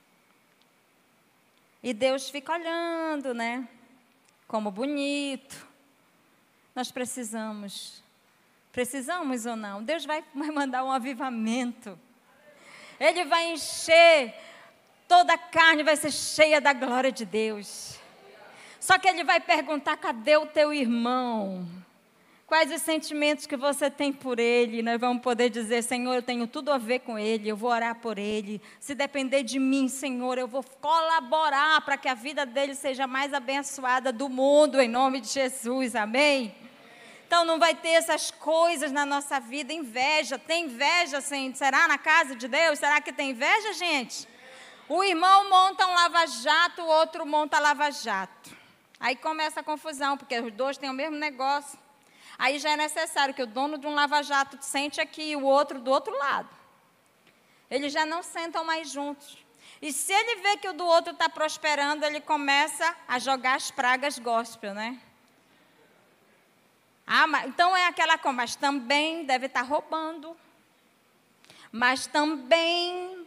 E 1.84 1.94
Deus 1.94 2.30
fica 2.30 2.54
olhando, 2.54 3.34
né? 3.36 3.70
Como 4.48 4.72
bonito. 4.72 5.67
Nós 6.78 6.92
precisamos. 6.92 8.04
Precisamos 8.72 9.48
ou 9.48 9.56
não? 9.56 9.82
Deus 9.82 10.06
vai 10.06 10.24
mandar 10.36 10.84
um 10.84 10.92
avivamento. 10.92 11.98
Ele 13.00 13.26
vai 13.26 13.52
encher, 13.52 14.32
toda 15.08 15.34
a 15.34 15.40
carne 15.40 15.82
vai 15.82 15.96
ser 15.96 16.12
cheia 16.12 16.62
da 16.62 16.74
glória 16.74 17.12
de 17.12 17.26
Deus. 17.26 17.98
Só 18.80 19.00
que 19.00 19.08
ele 19.08 19.24
vai 19.24 19.40
perguntar: 19.40 19.98
cadê 19.98 20.38
o 20.38 20.46
teu 20.46 20.72
irmão? 20.72 21.68
Quais 22.46 22.72
os 22.72 22.84
sentimentos 22.84 23.48
que 23.48 23.58
você 23.58 23.90
tem 23.90 24.14
por 24.14 24.38
ele? 24.38 24.84
Nós 24.84 25.00
vamos 25.00 25.24
poder 25.24 25.50
dizer: 25.50 25.82
Senhor, 25.82 26.14
eu 26.14 26.22
tenho 26.22 26.46
tudo 26.46 26.72
a 26.72 26.78
ver 26.78 27.00
com 27.00 27.18
ele, 27.18 27.50
eu 27.50 27.58
vou 27.58 27.72
orar 27.72 27.96
por 27.96 28.20
ele. 28.20 28.62
Se 28.80 28.94
depender 28.94 29.42
de 29.42 29.58
mim, 29.58 29.88
Senhor, 29.88 30.38
eu 30.38 30.48
vou 30.48 30.64
colaborar 30.80 31.82
para 31.82 31.98
que 31.98 32.08
a 32.08 32.14
vida 32.14 32.46
dele 32.46 32.76
seja 32.76 33.08
mais 33.08 33.34
abençoada 33.34 34.14
do 34.14 34.30
mundo, 34.30 34.80
em 34.80 34.88
nome 34.88 35.22
de 35.22 35.30
Jesus. 35.30 35.96
Amém? 35.96 36.67
Então 37.28 37.44
não 37.44 37.60
vai 37.60 37.76
ter 37.76 37.90
essas 37.90 38.32
coisas 38.32 38.90
na 38.90 39.06
nossa 39.06 39.38
vida, 39.38 39.74
inveja. 39.74 40.40
Tem 40.40 40.64
inveja, 40.64 41.18
assim, 41.18 41.54
será 41.54 41.86
na 41.86 41.98
casa 41.98 42.34
de 42.38 42.48
Deus? 42.48 42.80
Será 42.80 43.02
que 43.02 43.12
tem 43.12 43.32
inveja, 43.32 43.74
gente? 43.74 44.26
O 44.88 45.04
irmão 45.04 45.50
monta 45.50 45.86
um 45.86 45.94
lava-jato, 45.94 46.82
o 46.82 46.88
outro 46.88 47.26
monta 47.26 47.60
lava-jato. 47.60 48.56
Aí 48.98 49.14
começa 49.14 49.60
a 49.60 49.64
confusão, 49.64 50.18
porque 50.18 50.40
os 50.40 50.54
dois 50.54 50.78
têm 50.78 50.90
o 50.90 50.94
mesmo 50.94 51.18
negócio. 51.18 51.78
Aí 52.40 52.60
já 52.60 52.70
é 52.70 52.78
necessário 52.78 53.34
que 53.34 53.44
o 53.44 53.48
dono 53.48 53.78
de 53.78 53.86
um 53.86 53.94
lava-jato 53.94 54.58
sente 54.62 55.02
aqui 55.02 55.32
e 55.32 55.36
o 55.36 55.44
outro 55.44 55.82
do 55.82 55.92
outro 55.92 56.18
lado. 56.18 56.48
Eles 57.70 57.92
já 57.92 58.06
não 58.06 58.24
sentam 58.24 58.64
mais 58.64 58.90
juntos. 58.90 59.38
E 59.82 59.92
se 59.92 60.14
ele 60.14 60.42
vê 60.42 60.56
que 60.56 60.70
o 60.70 60.74
do 60.74 60.86
outro 60.86 61.12
está 61.12 61.28
prosperando, 61.28 62.06
ele 62.06 62.22
começa 62.22 62.96
a 63.06 63.20
jogar 63.20 63.56
as 63.56 63.70
pragas 63.70 64.18
gospel, 64.18 64.74
né? 64.74 65.02
Ah, 67.08 67.26
mas, 67.26 67.48
então 67.48 67.76
é 67.76 67.88
aquela 67.88 68.18
coisa, 68.18 68.36
mas 68.36 68.56
também 68.56 69.24
deve 69.24 69.46
estar 69.46 69.62
roubando. 69.62 70.36
Mas 71.72 72.06
também, 72.06 73.26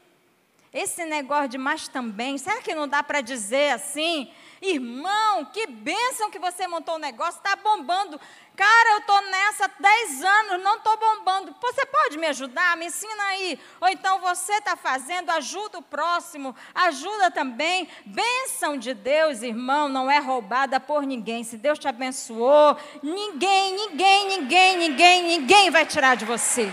esse 0.71 1.05
negócio 1.07 1.49
de 1.49 1.59
mas 1.59 1.89
também, 1.89 2.37
será 2.37 2.61
que 2.61 2.75
não 2.75 2.87
dá 2.87 3.03
para 3.03 3.23
dizer 3.23 3.73
assim? 3.73 4.31
Irmão, 4.63 5.47
que 5.47 5.67
bênção 5.67 6.31
que 6.31 6.39
você 6.39 6.67
montou 6.67 6.97
o 6.97 6.99
negócio, 6.99 7.39
está 7.39 7.57
bombando. 7.57 8.21
Cara, 8.55 8.91
eu 8.91 8.99
estou 8.99 9.23
nessa 9.23 9.65
há 9.65 9.71
10 9.81 10.23
anos, 10.23 10.63
não 10.63 10.77
estou 10.77 10.95
bombando. 10.99 11.57
Você 11.63 11.87
pode 11.87 12.19
me 12.19 12.27
ajudar? 12.27 12.77
Me 12.77 12.87
ensina 12.87 13.23
aí. 13.31 13.59
Ou 13.81 13.89
então 13.89 14.21
você 14.21 14.53
está 14.53 14.77
fazendo, 14.77 15.31
ajuda 15.31 15.79
o 15.79 15.83
próximo, 15.83 16.55
ajuda 16.75 17.31
também. 17.31 17.89
Bênção 18.05 18.77
de 18.77 18.93
Deus, 18.93 19.41
irmão, 19.41 19.89
não 19.89 20.11
é 20.11 20.19
roubada 20.19 20.79
por 20.79 21.07
ninguém. 21.07 21.43
Se 21.43 21.57
Deus 21.57 21.79
te 21.79 21.89
abençoou, 21.89 22.77
ninguém, 23.03 23.75
ninguém, 23.75 24.29
ninguém, 24.29 24.77
ninguém, 24.77 25.23
ninguém 25.23 25.71
vai 25.71 25.87
tirar 25.87 26.17
de 26.17 26.27
você. 26.27 26.71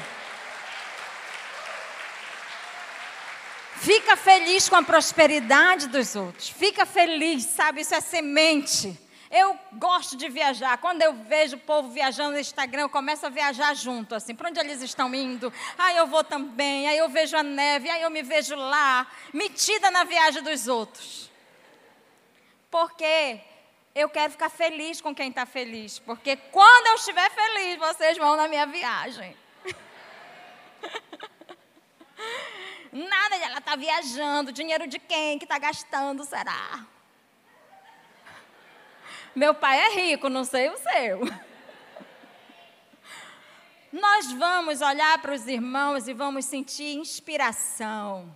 Fica 3.78 4.18
feliz 4.18 4.68
com 4.68 4.76
a 4.76 4.84
prosperidade 4.84 5.88
dos 5.88 6.16
outros. 6.16 6.50
Fica 6.50 6.86
feliz, 6.86 7.46
sabe? 7.46 7.82
Isso 7.82 7.94
é 7.94 8.02
semente. 8.02 9.00
Eu 9.30 9.58
gosto 9.74 10.18
de 10.18 10.28
viajar. 10.30 10.78
Quando 10.78 11.02
eu 11.02 11.13
vejo 11.13 11.58
o 11.58 11.60
povo 11.60 11.90
viajando 11.90 12.32
no 12.32 12.40
Instagram, 12.40 12.84
eu 12.84 12.90
começo 12.90 13.26
a 13.26 13.30
viajar 13.30 13.76
junto, 13.76 14.16
assim, 14.16 14.34
para 14.34 14.50
onde 14.50 14.60
eles 14.60 14.82
estão 14.82 15.13
indo. 15.13 15.54
Aí 15.78 15.96
eu 15.96 16.08
vou 16.08 16.24
também, 16.24 16.88
aí 16.88 16.98
eu 16.98 17.08
vejo 17.08 17.38
a 17.38 17.44
neve, 17.44 17.90
aí 17.90 18.02
eu 18.02 18.10
me 18.10 18.24
vejo 18.24 18.56
lá, 18.56 19.06
metida 19.34 19.92
na 19.92 20.06
viagem 20.06 20.42
dos 20.42 20.68
outros. 20.68 21.30
Porque 22.72 23.40
eu 23.94 24.10
quero 24.10 24.32
ficar 24.32 24.50
feliz 24.50 25.02
com 25.02 25.13
quem 25.13 25.30
está 25.30 25.46
feliz. 25.46 26.00
Porque 26.00 26.36
quando 26.52 26.88
eu 26.88 26.96
estiver 26.96 27.30
feliz, 27.30 27.78
vocês 27.78 28.18
vão 28.18 28.36
na 28.36 28.48
minha 28.48 28.66
viagem. 28.66 29.38
Nada, 32.91 33.36
ela 33.38 33.60
está 33.60 33.76
viajando. 33.76 34.52
Dinheiro 34.52 34.88
de 34.88 35.00
quem 35.00 35.38
que 35.38 35.45
está 35.45 35.58
gastando, 35.58 36.23
será? 36.23 36.86
Meu 39.36 39.54
pai 39.54 39.80
é 39.80 39.89
rico, 39.95 40.30
não 40.30 40.43
sei 40.43 40.69
o 40.69 40.78
seu. 40.78 41.19
Nós 43.91 44.32
vamos 44.32 44.82
olhar 44.82 45.21
para 45.21 45.34
os 45.34 45.47
irmãos 45.47 46.08
e 46.08 46.13
vamos 46.13 46.45
sentir 46.45 46.95
inspiração. 46.95 48.36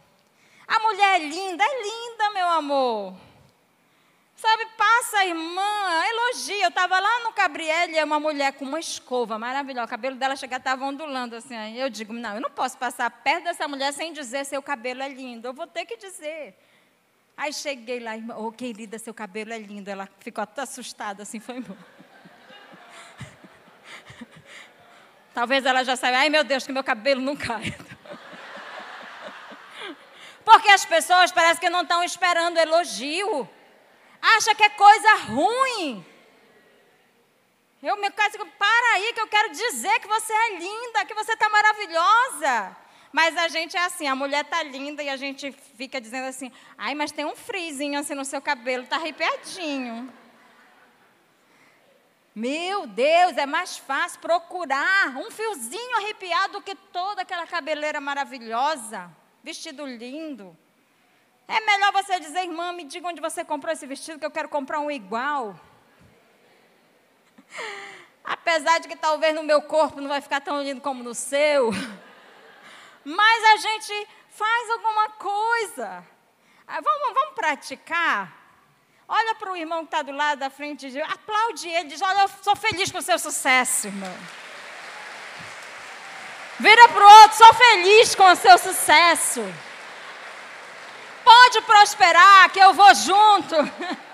A 0.67 0.79
mulher 0.79 1.21
é 1.21 1.25
linda, 1.25 1.63
é 1.63 1.81
linda, 1.83 2.29
meu 2.31 2.47
amor. 2.47 3.30
Sabe, 4.41 4.65
passa 4.75 5.19
a 5.19 5.25
irmã, 5.27 5.61
elogia. 6.09 6.63
Eu 6.63 6.69
estava 6.69 6.99
lá 6.99 7.19
no 7.19 7.31
Gabriel 7.31 7.91
e 7.91 8.03
uma 8.03 8.19
mulher 8.19 8.53
com 8.53 8.65
uma 8.65 8.79
escova 8.79 9.37
maravilhosa. 9.37 9.85
O 9.85 9.87
cabelo 9.87 10.15
dela 10.15 10.35
chega 10.35 10.55
estava 10.57 10.83
ondulando 10.83 11.35
assim. 11.35 11.55
Eu 11.77 11.91
digo, 11.91 12.11
não, 12.11 12.33
eu 12.33 12.41
não 12.41 12.49
posso 12.49 12.75
passar 12.75 13.07
perto 13.11 13.43
dessa 13.43 13.67
mulher 13.67 13.93
sem 13.93 14.11
dizer 14.11 14.43
seu 14.47 14.59
cabelo 14.59 15.03
é 15.03 15.09
lindo. 15.09 15.47
Eu 15.47 15.53
vou 15.53 15.67
ter 15.67 15.85
que 15.85 15.95
dizer. 15.95 16.57
Aí 17.37 17.53
cheguei 17.53 17.99
lá, 17.99 18.17
irmã, 18.17 18.33
oh, 18.35 18.51
querida, 18.51 18.97
seu 18.97 19.13
cabelo 19.13 19.53
é 19.53 19.59
lindo. 19.59 19.91
Ela 19.91 20.09
ficou 20.17 20.41
até 20.41 20.63
assustada, 20.63 21.21
assim, 21.21 21.39
foi 21.39 21.57
embora. 21.57 21.79
Talvez 25.35 25.63
ela 25.67 25.83
já 25.83 25.95
saiba, 25.95 26.17
ai 26.17 26.29
meu 26.29 26.43
Deus, 26.43 26.65
que 26.65 26.73
meu 26.73 26.83
cabelo 26.83 27.21
não 27.21 27.35
cai. 27.35 27.77
Porque 30.43 30.69
as 30.69 30.83
pessoas 30.83 31.31
parecem 31.31 31.59
que 31.59 31.69
não 31.69 31.83
estão 31.83 32.03
esperando 32.03 32.57
elogio. 32.57 33.47
Acha 34.21 34.53
que 34.53 34.63
é 34.63 34.69
coisa 34.69 35.13
ruim. 35.15 36.05
Eu 37.81 37.97
me 37.97 38.11
caso, 38.11 38.37
para 38.37 38.93
aí 38.93 39.11
que 39.13 39.21
eu 39.21 39.27
quero 39.27 39.49
dizer 39.49 39.99
que 39.99 40.07
você 40.07 40.31
é 40.31 40.59
linda, 40.59 41.05
que 41.05 41.15
você 41.15 41.33
está 41.33 41.49
maravilhosa. 41.49 42.77
Mas 43.11 43.35
a 43.35 43.47
gente 43.47 43.75
é 43.75 43.83
assim, 43.83 44.07
a 44.07 44.15
mulher 44.15 44.45
tá 44.45 44.61
linda 44.63 45.01
e 45.01 45.09
a 45.09 45.17
gente 45.17 45.51
fica 45.75 45.99
dizendo 45.99 46.27
assim, 46.27 46.51
ai, 46.77 46.93
mas 46.93 47.11
tem 47.11 47.25
um 47.25 47.35
frizinho 47.35 47.99
assim 47.99 48.13
no 48.13 48.23
seu 48.23 48.41
cabelo, 48.41 48.85
tá 48.85 48.97
arrepiadinho. 48.97 50.13
Meu 52.33 52.87
Deus, 52.87 53.35
é 53.35 53.45
mais 53.45 53.77
fácil 53.77 54.21
procurar 54.21 55.17
um 55.17 55.29
fiozinho 55.29 55.97
arrepiado 55.97 56.53
do 56.53 56.61
que 56.61 56.75
toda 56.75 57.23
aquela 57.23 57.45
cabeleira 57.45 57.99
maravilhosa, 57.99 59.11
vestido 59.43 59.85
lindo. 59.85 60.55
É 61.47 61.59
melhor 61.59 61.91
você 61.91 62.19
dizer, 62.19 62.43
irmã, 62.43 62.71
me 62.71 62.83
diga 62.83 63.07
onde 63.07 63.21
você 63.21 63.43
comprou 63.43 63.73
esse 63.73 63.85
vestido, 63.85 64.19
que 64.19 64.25
eu 64.25 64.31
quero 64.31 64.49
comprar 64.49 64.79
um 64.79 64.89
igual. 64.89 65.59
Apesar 68.23 68.79
de 68.79 68.87
que 68.87 68.95
talvez 68.95 69.35
no 69.35 69.43
meu 69.43 69.61
corpo 69.61 69.99
não 69.99 70.07
vai 70.07 70.21
ficar 70.21 70.41
tão 70.41 70.61
lindo 70.61 70.81
como 70.81 71.03
no 71.03 71.13
seu. 71.13 71.71
Mas 73.03 73.43
a 73.45 73.57
gente 73.57 74.07
faz 74.29 74.69
alguma 74.71 75.09
coisa. 75.09 76.05
Ah, 76.67 76.79
vamos, 76.81 77.13
vamos 77.13 77.35
praticar? 77.35 78.41
Olha 79.07 79.35
para 79.35 79.51
o 79.51 79.57
irmão 79.57 79.79
que 79.79 79.93
está 79.93 80.01
do 80.01 80.13
lado 80.13 80.39
da 80.39 80.49
frente, 80.49 80.89
diz, 80.89 81.03
aplaude 81.03 81.67
ele, 81.67 81.89
diz: 81.89 82.01
Olha, 82.01 82.21
eu 82.21 82.29
sou 82.41 82.55
feliz 82.55 82.89
com 82.91 82.99
o 82.99 83.01
seu 83.01 83.19
sucesso, 83.19 83.87
irmão. 83.87 84.17
Vira 86.59 86.87
para 86.87 87.03
o 87.03 87.21
outro, 87.21 87.37
sou 87.37 87.53
feliz 87.53 88.15
com 88.15 88.31
o 88.31 88.35
seu 88.35 88.57
sucesso. 88.57 89.41
Pode 91.31 91.61
prosperar, 91.61 92.51
que 92.51 92.59
eu 92.59 92.73
vou 92.73 92.93
junto. 92.93 93.55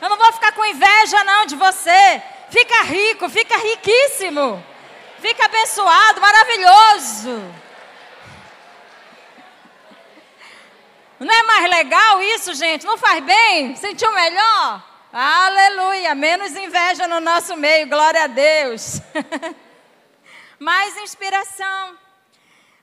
Eu 0.00 0.08
não 0.08 0.16
vou 0.16 0.32
ficar 0.32 0.52
com 0.52 0.64
inveja, 0.64 1.24
não, 1.24 1.46
de 1.46 1.56
você. 1.56 2.22
Fica 2.50 2.82
rico, 2.82 3.28
fica 3.28 3.56
riquíssimo. 3.56 4.64
Fica 5.18 5.46
abençoado, 5.46 6.20
maravilhoso. 6.20 7.42
Não 11.18 11.34
é 11.34 11.42
mais 11.42 11.68
legal 11.68 12.22
isso, 12.22 12.54
gente? 12.54 12.86
Não 12.86 12.96
faz 12.96 13.24
bem? 13.24 13.74
Sentiu 13.74 14.12
melhor? 14.12 14.84
Aleluia! 15.12 16.14
Menos 16.14 16.54
inveja 16.54 17.08
no 17.08 17.18
nosso 17.18 17.56
meio, 17.56 17.88
glória 17.88 18.22
a 18.22 18.28
Deus. 18.28 19.00
Mais 20.60 20.96
inspiração. 20.98 21.98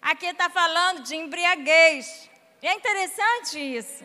Aqui 0.01 0.25
está 0.25 0.49
falando 0.49 1.03
de 1.03 1.15
embriaguez. 1.15 2.29
E 2.65 2.67
é 2.67 2.73
interessante 2.73 3.59
isso. 3.59 4.03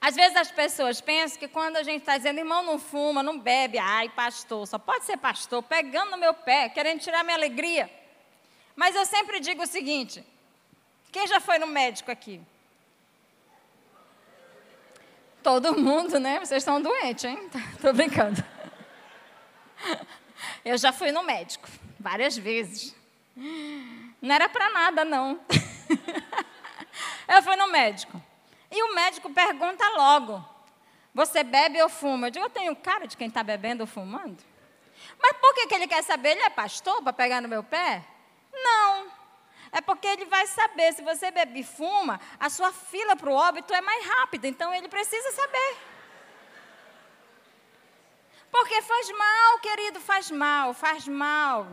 Às 0.00 0.16
vezes 0.16 0.36
as 0.36 0.50
pessoas 0.50 1.00
pensam 1.00 1.38
que 1.38 1.46
quando 1.46 1.76
a 1.76 1.84
gente 1.84 2.00
está 2.00 2.16
dizendo, 2.16 2.38
irmão, 2.38 2.64
não 2.64 2.76
fuma, 2.76 3.22
não 3.22 3.38
bebe, 3.38 3.78
ai, 3.78 4.08
pastor, 4.08 4.66
só 4.66 4.80
pode 4.80 5.04
ser 5.04 5.16
pastor, 5.18 5.62
pegando 5.62 6.10
no 6.10 6.16
meu 6.16 6.34
pé, 6.34 6.68
querendo 6.68 6.98
tirar 6.98 7.22
minha 7.22 7.36
alegria. 7.36 7.88
Mas 8.74 8.96
eu 8.96 9.06
sempre 9.06 9.38
digo 9.38 9.62
o 9.62 9.66
seguinte: 9.66 10.26
quem 11.12 11.24
já 11.28 11.38
foi 11.38 11.56
no 11.56 11.68
médico 11.68 12.10
aqui? 12.10 12.40
Todo 15.40 15.78
mundo, 15.78 16.18
né? 16.18 16.40
Vocês 16.40 16.62
estão 16.64 16.82
doentes, 16.82 17.22
hein? 17.26 17.48
Tô 17.80 17.92
brincando. 17.92 18.44
Eu 20.64 20.76
já 20.76 20.92
fui 20.92 21.12
no 21.12 21.22
médico 21.22 21.68
várias 22.00 22.36
vezes. 22.36 22.92
Não 24.20 24.34
era 24.34 24.48
para 24.48 24.68
nada, 24.70 25.04
não. 25.04 25.38
Eu 27.28 27.42
fui 27.42 27.56
no 27.56 27.68
médico. 27.68 28.20
E 28.70 28.82
o 28.82 28.94
médico 28.94 29.30
pergunta 29.30 29.88
logo: 29.90 30.44
Você 31.14 31.42
bebe 31.42 31.80
ou 31.82 31.88
fuma? 31.88 32.26
Eu 32.26 32.30
digo: 32.30 32.44
Eu 32.44 32.50
tenho 32.50 32.76
cara 32.76 33.06
de 33.06 33.16
quem 33.16 33.28
está 33.28 33.42
bebendo 33.42 33.82
ou 33.82 33.86
fumando. 33.86 34.42
Mas 35.20 35.36
por 35.38 35.54
que, 35.54 35.66
que 35.66 35.74
ele 35.74 35.86
quer 35.86 36.02
saber? 36.02 36.30
Ele 36.32 36.42
é 36.42 36.50
pastor 36.50 37.02
para 37.02 37.12
pegar 37.12 37.40
no 37.40 37.48
meu 37.48 37.62
pé? 37.62 38.04
Não. 38.52 39.12
É 39.72 39.80
porque 39.80 40.06
ele 40.06 40.24
vai 40.26 40.46
saber, 40.46 40.92
se 40.92 41.02
você 41.02 41.32
bebe 41.32 41.60
e 41.60 41.64
fuma, 41.64 42.20
a 42.38 42.48
sua 42.48 42.70
fila 42.72 43.16
para 43.16 43.28
o 43.28 43.34
óbito 43.34 43.74
é 43.74 43.80
mais 43.80 44.06
rápida. 44.06 44.46
Então 44.46 44.72
ele 44.72 44.88
precisa 44.88 45.32
saber. 45.32 45.76
Porque 48.50 48.80
faz 48.82 49.10
mal, 49.10 49.58
querido, 49.58 50.00
faz 50.00 50.30
mal, 50.30 50.74
faz 50.74 51.08
mal. 51.08 51.66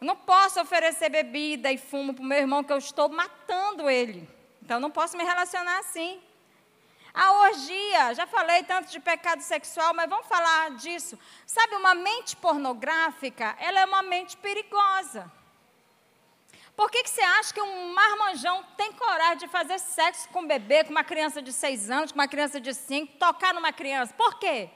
Eu 0.00 0.06
não 0.06 0.16
posso 0.16 0.60
oferecer 0.60 1.08
bebida 1.08 1.72
e 1.72 1.78
fumo 1.78 2.12
para 2.12 2.22
o 2.22 2.26
meu 2.26 2.38
irmão 2.38 2.62
que 2.62 2.72
eu 2.72 2.76
estou 2.76 3.08
matando 3.08 3.88
ele. 3.88 4.28
Então 4.68 4.78
não 4.78 4.90
posso 4.90 5.16
me 5.16 5.24
relacionar 5.24 5.78
assim. 5.78 6.20
A 7.14 7.32
orgia, 7.44 8.14
já 8.14 8.26
falei 8.26 8.62
tanto 8.64 8.90
de 8.90 9.00
pecado 9.00 9.40
sexual, 9.40 9.94
mas 9.94 10.10
vamos 10.10 10.26
falar 10.26 10.72
disso. 10.72 11.18
Sabe, 11.46 11.74
uma 11.74 11.94
mente 11.94 12.36
pornográfica, 12.36 13.56
ela 13.58 13.80
é 13.80 13.86
uma 13.86 14.02
mente 14.02 14.36
perigosa. 14.36 15.32
Por 16.76 16.90
que, 16.90 17.02
que 17.02 17.08
você 17.08 17.22
acha 17.22 17.54
que 17.54 17.62
um 17.62 17.94
marmanjão 17.94 18.62
tem 18.76 18.92
coragem 18.92 19.38
de 19.38 19.48
fazer 19.48 19.78
sexo 19.78 20.28
com 20.28 20.40
um 20.40 20.46
bebê, 20.46 20.84
com 20.84 20.90
uma 20.90 21.02
criança 21.02 21.40
de 21.40 21.50
seis 21.50 21.90
anos, 21.90 22.12
com 22.12 22.18
uma 22.18 22.28
criança 22.28 22.60
de 22.60 22.74
cinco, 22.74 23.16
tocar 23.16 23.54
numa 23.54 23.72
criança? 23.72 24.12
Por 24.12 24.38
quê? 24.38 24.68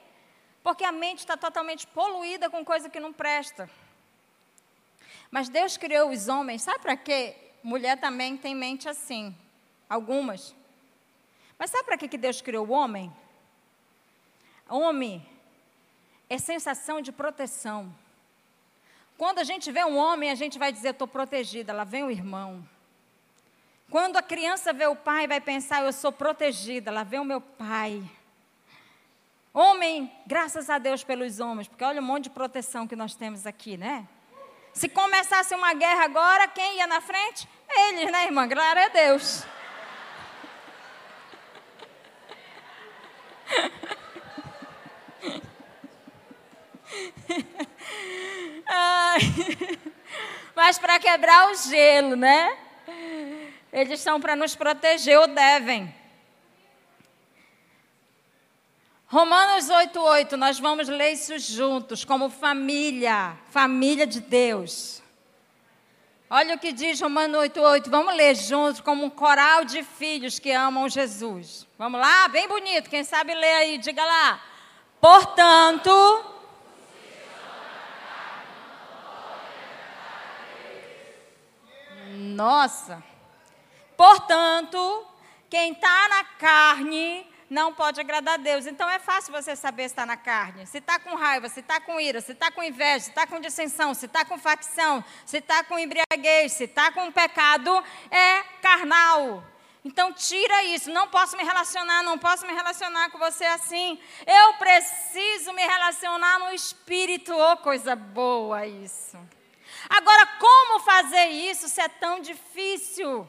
Porque 0.63 0.85
a 0.85 0.91
mente 0.91 1.19
está 1.19 1.37
totalmente 1.37 1.87
poluída 1.89 2.49
com 2.49 2.65
coisa 2.65 2.89
que 2.89 2.99
não 2.99 3.13
presta. 3.13 3.69
Mas 5.31 5.51
Deus 5.51 5.77
criou 5.77 6.09
os 6.09 6.29
homens, 6.29 6.63
sabe 6.63 6.79
para 6.79 6.97
quê? 6.97 7.37
Mulher 7.63 8.01
também 8.01 8.39
tem 8.39 8.55
mente 8.55 8.89
assim, 8.89 9.37
algumas. 9.93 10.55
Mas 11.59 11.71
sabe 11.71 11.85
para 11.85 11.99
que 11.99 12.17
Deus 12.17 12.41
criou 12.41 12.67
o 12.67 12.71
homem? 12.71 13.13
Homem 14.69 15.25
é 16.31 16.39
sensação 16.39 17.01
de 17.03 17.13
proteção. 17.13 17.95
Quando 19.19 19.39
a 19.39 19.45
gente 19.45 19.71
vê 19.71 19.85
um 19.85 19.97
homem, 19.97 20.31
a 20.31 20.35
gente 20.35 20.59
vai 20.59 20.73
dizer, 20.73 20.91
estou 20.91 21.07
protegida. 21.07 21.73
Lá 21.73 21.85
vem 21.85 22.05
o 22.05 22.11
irmão. 22.11 22.67
Quando 23.91 24.17
a 24.17 24.23
criança 24.23 24.73
vê 24.73 24.87
o 24.87 24.97
pai, 24.97 25.27
vai 25.29 25.41
pensar, 25.41 25.83
eu 25.83 25.93
sou 25.93 26.11
protegida. 26.11 26.91
Lá 26.91 27.05
vem 27.05 27.21
o 27.21 27.25
meu 27.25 27.41
pai. 27.41 28.03
Homem, 29.53 30.11
graças 30.27 30.71
a 30.71 30.79
Deus 30.79 31.05
pelos 31.05 31.39
homens, 31.39 31.69
porque 31.69 31.85
olha 31.85 32.01
o 32.01 32.05
monte 32.05 32.25
de 32.25 32.31
proteção 32.31 32.89
que 32.89 32.97
nós 32.97 33.15
temos 33.15 33.47
aqui, 33.47 33.77
né? 33.77 34.09
Se 34.73 34.89
começasse 34.89 35.55
uma 35.55 35.75
guerra 35.75 36.05
agora, 36.05 36.49
quem 36.49 36.79
ia 36.79 36.87
na 36.87 37.03
frente? 37.03 37.47
Eles, 37.69 38.11
né, 38.11 38.25
irmã? 38.25 38.49
Glória 38.49 38.87
a 38.87 38.89
Deus. 38.89 39.45
Mas 50.55 50.79
para 50.79 50.99
quebrar 50.99 51.51
o 51.51 51.55
gelo, 51.55 52.17
né? 52.17 52.57
Eles 53.73 54.01
são 54.01 54.21
para 54.21 54.37
nos 54.37 54.55
proteger 54.55 55.19
ou 55.19 55.27
devem. 55.27 55.95
Romanos 59.07 59.69
8,8, 59.69 60.33
nós 60.33 60.59
vamos 60.59 60.89
ler 60.89 61.13
isso 61.13 61.39
juntos, 61.39 62.03
como 62.03 62.31
família, 62.31 63.37
família 63.51 64.07
de 64.07 64.21
Deus. 64.21 65.03
Olha 66.31 66.55
o 66.55 66.59
que 66.59 66.73
diz 66.73 66.99
Romanos 66.99 67.43
8,8, 67.43 67.91
vamos 67.91 68.15
ler 68.15 68.35
juntos, 68.35 68.81
como 68.81 69.05
um 69.05 69.11
coral 69.11 69.67
de 69.67 69.83
filhos 69.83 70.39
que 70.39 70.51
amam 70.51 70.89
Jesus. 70.89 71.67
Vamos 71.77 72.01
lá? 72.01 72.27
Bem 72.29 72.49
bonito, 72.49 72.89
quem 72.89 73.05
sabe 73.05 73.35
ler 73.35 73.55
aí, 73.57 73.77
diga 73.77 74.03
lá. 74.03 74.43
Portanto, 74.99 75.91
Nossa. 82.33 83.03
Portanto, 83.97 85.07
quem 85.49 85.73
está 85.73 86.09
na 86.09 86.25
carne 86.25 87.27
não 87.53 87.75
pode 87.75 88.01
agradar 88.01 88.35
a 88.35 88.39
Deus. 88.39 88.67
Então 88.67 88.89
é 88.89 88.99
fácil 88.99 89.31
você 89.31 89.55
saber 89.55 89.83
se 89.83 89.89
está 89.89 90.07
na 90.07 90.17
carne. 90.17 90.67
Se 90.67 90.79
está 90.79 90.99
com 90.99 91.15
raiva, 91.15 91.49
se 91.49 91.61
está 91.61 91.79
com 91.79 92.01
ira, 92.01 92.21
se 92.21 92.33
está 92.33 92.51
com 92.51 92.63
inveja, 92.63 93.01
se 93.01 93.11
está 93.11 93.27
com 93.27 93.39
dissensão, 93.39 93.93
se 93.93 94.07
está 94.07 94.25
com 94.25 94.39
facção, 94.39 95.05
se 95.27 95.37
está 95.37 95.63
com 95.63 95.79
embriaguez, 95.79 96.53
se 96.53 96.65
está 96.65 96.91
com 96.91 97.13
pecado, 97.13 97.85
é 98.11 98.43
carnal. 98.63 99.45
Então 99.85 100.13
tira 100.13 100.65
isso. 100.65 100.91
Não 100.91 101.09
posso 101.09 101.37
me 101.37 101.45
relacionar, 101.45 102.03
não 102.03 102.17
posso 102.19 102.47
me 102.47 102.55
relacionar 102.55 103.11
com 103.11 103.19
você 103.19 103.45
assim. 103.45 103.99
Eu 104.27 104.55
preciso 104.55 105.53
me 105.53 105.63
relacionar 105.63 106.39
no 106.39 106.53
espírito. 106.53 107.35
Oh, 107.35 107.57
coisa 107.59 107.95
boa 107.95 108.67
isso. 108.67 109.19
Agora, 109.89 110.27
como 110.39 110.81
fazer 110.81 111.27
isso 111.27 111.69
se 111.69 111.81
é 111.81 111.89
tão 111.89 112.21
difícil? 112.21 113.29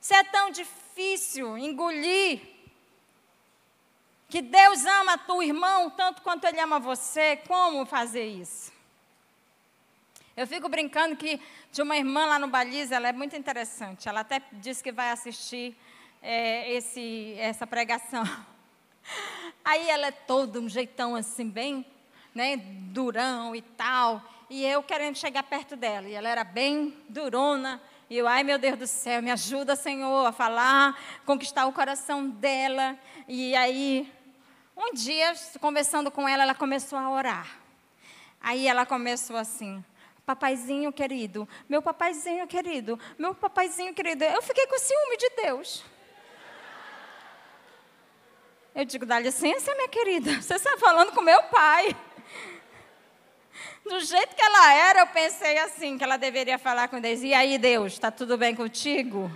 Se 0.00 0.14
é 0.14 0.24
tão 0.24 0.50
difícil 0.50 1.56
engolir 1.58 2.40
que 4.28 4.42
Deus 4.42 4.84
ama 4.84 5.20
o 5.28 5.42
irmão 5.42 5.90
tanto 5.90 6.22
quanto 6.22 6.44
ele 6.44 6.60
ama 6.60 6.80
você, 6.80 7.36
como 7.46 7.86
fazer 7.86 8.26
isso? 8.26 8.72
Eu 10.36 10.46
fico 10.46 10.68
brincando 10.68 11.16
que 11.16 11.40
de 11.72 11.80
uma 11.80 11.96
irmã 11.96 12.26
lá 12.26 12.38
no 12.38 12.48
Baliza, 12.48 12.96
ela 12.96 13.08
é 13.08 13.12
muito 13.12 13.36
interessante. 13.36 14.08
Ela 14.08 14.20
até 14.20 14.42
disse 14.52 14.82
que 14.82 14.92
vai 14.92 15.10
assistir 15.10 15.74
é, 16.20 16.70
esse, 16.72 17.34
essa 17.38 17.66
pregação. 17.66 18.22
Aí 19.64 19.88
ela 19.88 20.08
é 20.08 20.10
toda 20.10 20.60
um 20.60 20.68
jeitão 20.68 21.16
assim, 21.16 21.48
bem 21.48 21.86
né, 22.34 22.58
durão 22.58 23.56
e 23.56 23.62
tal. 23.62 24.22
E 24.48 24.64
eu 24.64 24.82
querendo 24.82 25.16
chegar 25.16 25.42
perto 25.42 25.76
dela. 25.76 26.08
E 26.08 26.14
ela 26.14 26.28
era 26.28 26.44
bem 26.44 26.96
durona. 27.08 27.80
E 28.08 28.16
eu, 28.16 28.28
ai 28.28 28.44
meu 28.44 28.58
Deus 28.58 28.78
do 28.78 28.86
céu, 28.86 29.20
me 29.20 29.32
ajuda, 29.32 29.74
Senhor, 29.74 30.26
a 30.26 30.32
falar, 30.32 30.96
conquistar 31.24 31.66
o 31.66 31.72
coração 31.72 32.28
dela. 32.28 32.96
E 33.26 33.56
aí, 33.56 34.12
um 34.76 34.94
dia, 34.94 35.34
conversando 35.60 36.10
com 36.10 36.28
ela, 36.28 36.44
ela 36.44 36.54
começou 36.54 36.98
a 36.98 37.10
orar. 37.10 37.58
Aí 38.40 38.68
ela 38.68 38.86
começou 38.86 39.36
assim: 39.36 39.84
Papaizinho 40.24 40.92
querido, 40.92 41.48
meu 41.68 41.80
papaizinho 41.80 42.46
querido, 42.46 42.98
meu 43.18 43.34
papaizinho 43.34 43.94
querido. 43.94 44.24
Eu 44.24 44.42
fiquei 44.42 44.66
com 44.66 44.78
ciúme 44.78 45.16
de 45.16 45.30
Deus. 45.42 45.84
Eu 48.74 48.84
digo, 48.84 49.06
dá 49.06 49.18
licença, 49.18 49.74
minha 49.74 49.88
querida, 49.88 50.42
você 50.42 50.54
está 50.54 50.76
falando 50.76 51.12
com 51.12 51.22
meu 51.22 51.42
pai. 51.44 51.96
Do 53.88 54.00
jeito 54.00 54.34
que 54.34 54.42
ela 54.42 54.74
era, 54.74 55.00
eu 55.00 55.06
pensei 55.06 55.58
assim, 55.58 55.96
que 55.96 56.02
ela 56.02 56.16
deveria 56.16 56.58
falar 56.58 56.88
com 56.88 57.00
Deus. 57.00 57.22
E 57.22 57.32
aí, 57.32 57.56
Deus, 57.56 57.92
está 57.92 58.10
tudo 58.10 58.36
bem 58.36 58.54
contigo? 58.54 59.30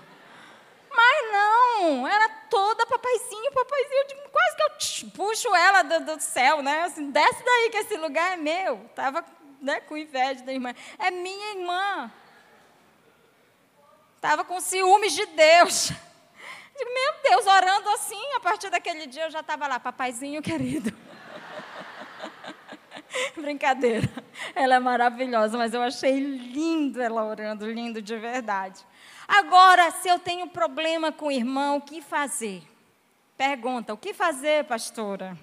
Mas 0.92 1.32
não, 1.32 2.06
era 2.06 2.28
toda 2.50 2.84
papaizinho, 2.84 3.52
papaizinho. 3.52 4.06
Digo, 4.08 4.20
quase 4.28 4.56
que 4.56 4.62
eu 4.62 5.10
puxo 5.12 5.54
ela 5.54 5.82
do, 5.82 6.16
do, 6.16 6.20
céu, 6.20 6.62
né? 6.62 6.82
Assim, 6.82 7.10
desce 7.12 7.44
daí 7.44 7.70
que 7.70 7.76
esse 7.78 7.96
lugar 7.96 8.32
é 8.32 8.36
meu. 8.36 8.84
Estava 8.86 9.24
né, 9.60 9.80
com 9.82 9.96
inveja 9.96 10.42
da 10.42 10.52
irmã. 10.52 10.74
É 10.98 11.12
minha 11.12 11.54
irmã. 11.54 12.12
Estava 14.16 14.44
com 14.44 14.60
ciúmes 14.60 15.12
de 15.12 15.26
Deus. 15.26 15.90
Digo, 16.76 16.92
meu 16.92 17.14
Deus, 17.22 17.46
orando 17.46 17.88
assim, 17.90 18.34
a 18.34 18.40
partir 18.40 18.68
daquele 18.68 19.06
dia 19.06 19.24
eu 19.24 19.30
já 19.30 19.40
estava 19.40 19.68
lá, 19.68 19.78
papaizinho 19.78 20.42
querido. 20.42 20.92
Brincadeira. 23.36 24.10
Ela 24.54 24.76
é 24.76 24.78
maravilhosa, 24.78 25.56
mas 25.58 25.74
eu 25.74 25.82
achei 25.82 26.18
lindo 26.18 27.00
ela 27.00 27.24
orando, 27.24 27.70
lindo 27.70 28.00
de 28.00 28.16
verdade. 28.16 28.84
Agora, 29.26 29.90
se 29.90 30.08
eu 30.08 30.18
tenho 30.18 30.48
problema 30.48 31.12
com 31.12 31.26
o 31.26 31.32
irmão, 31.32 31.76
o 31.76 31.80
que 31.80 32.00
fazer? 32.00 32.62
Pergunta: 33.36 33.94
o 33.94 33.96
que 33.96 34.12
fazer, 34.12 34.64
pastora? 34.64 35.38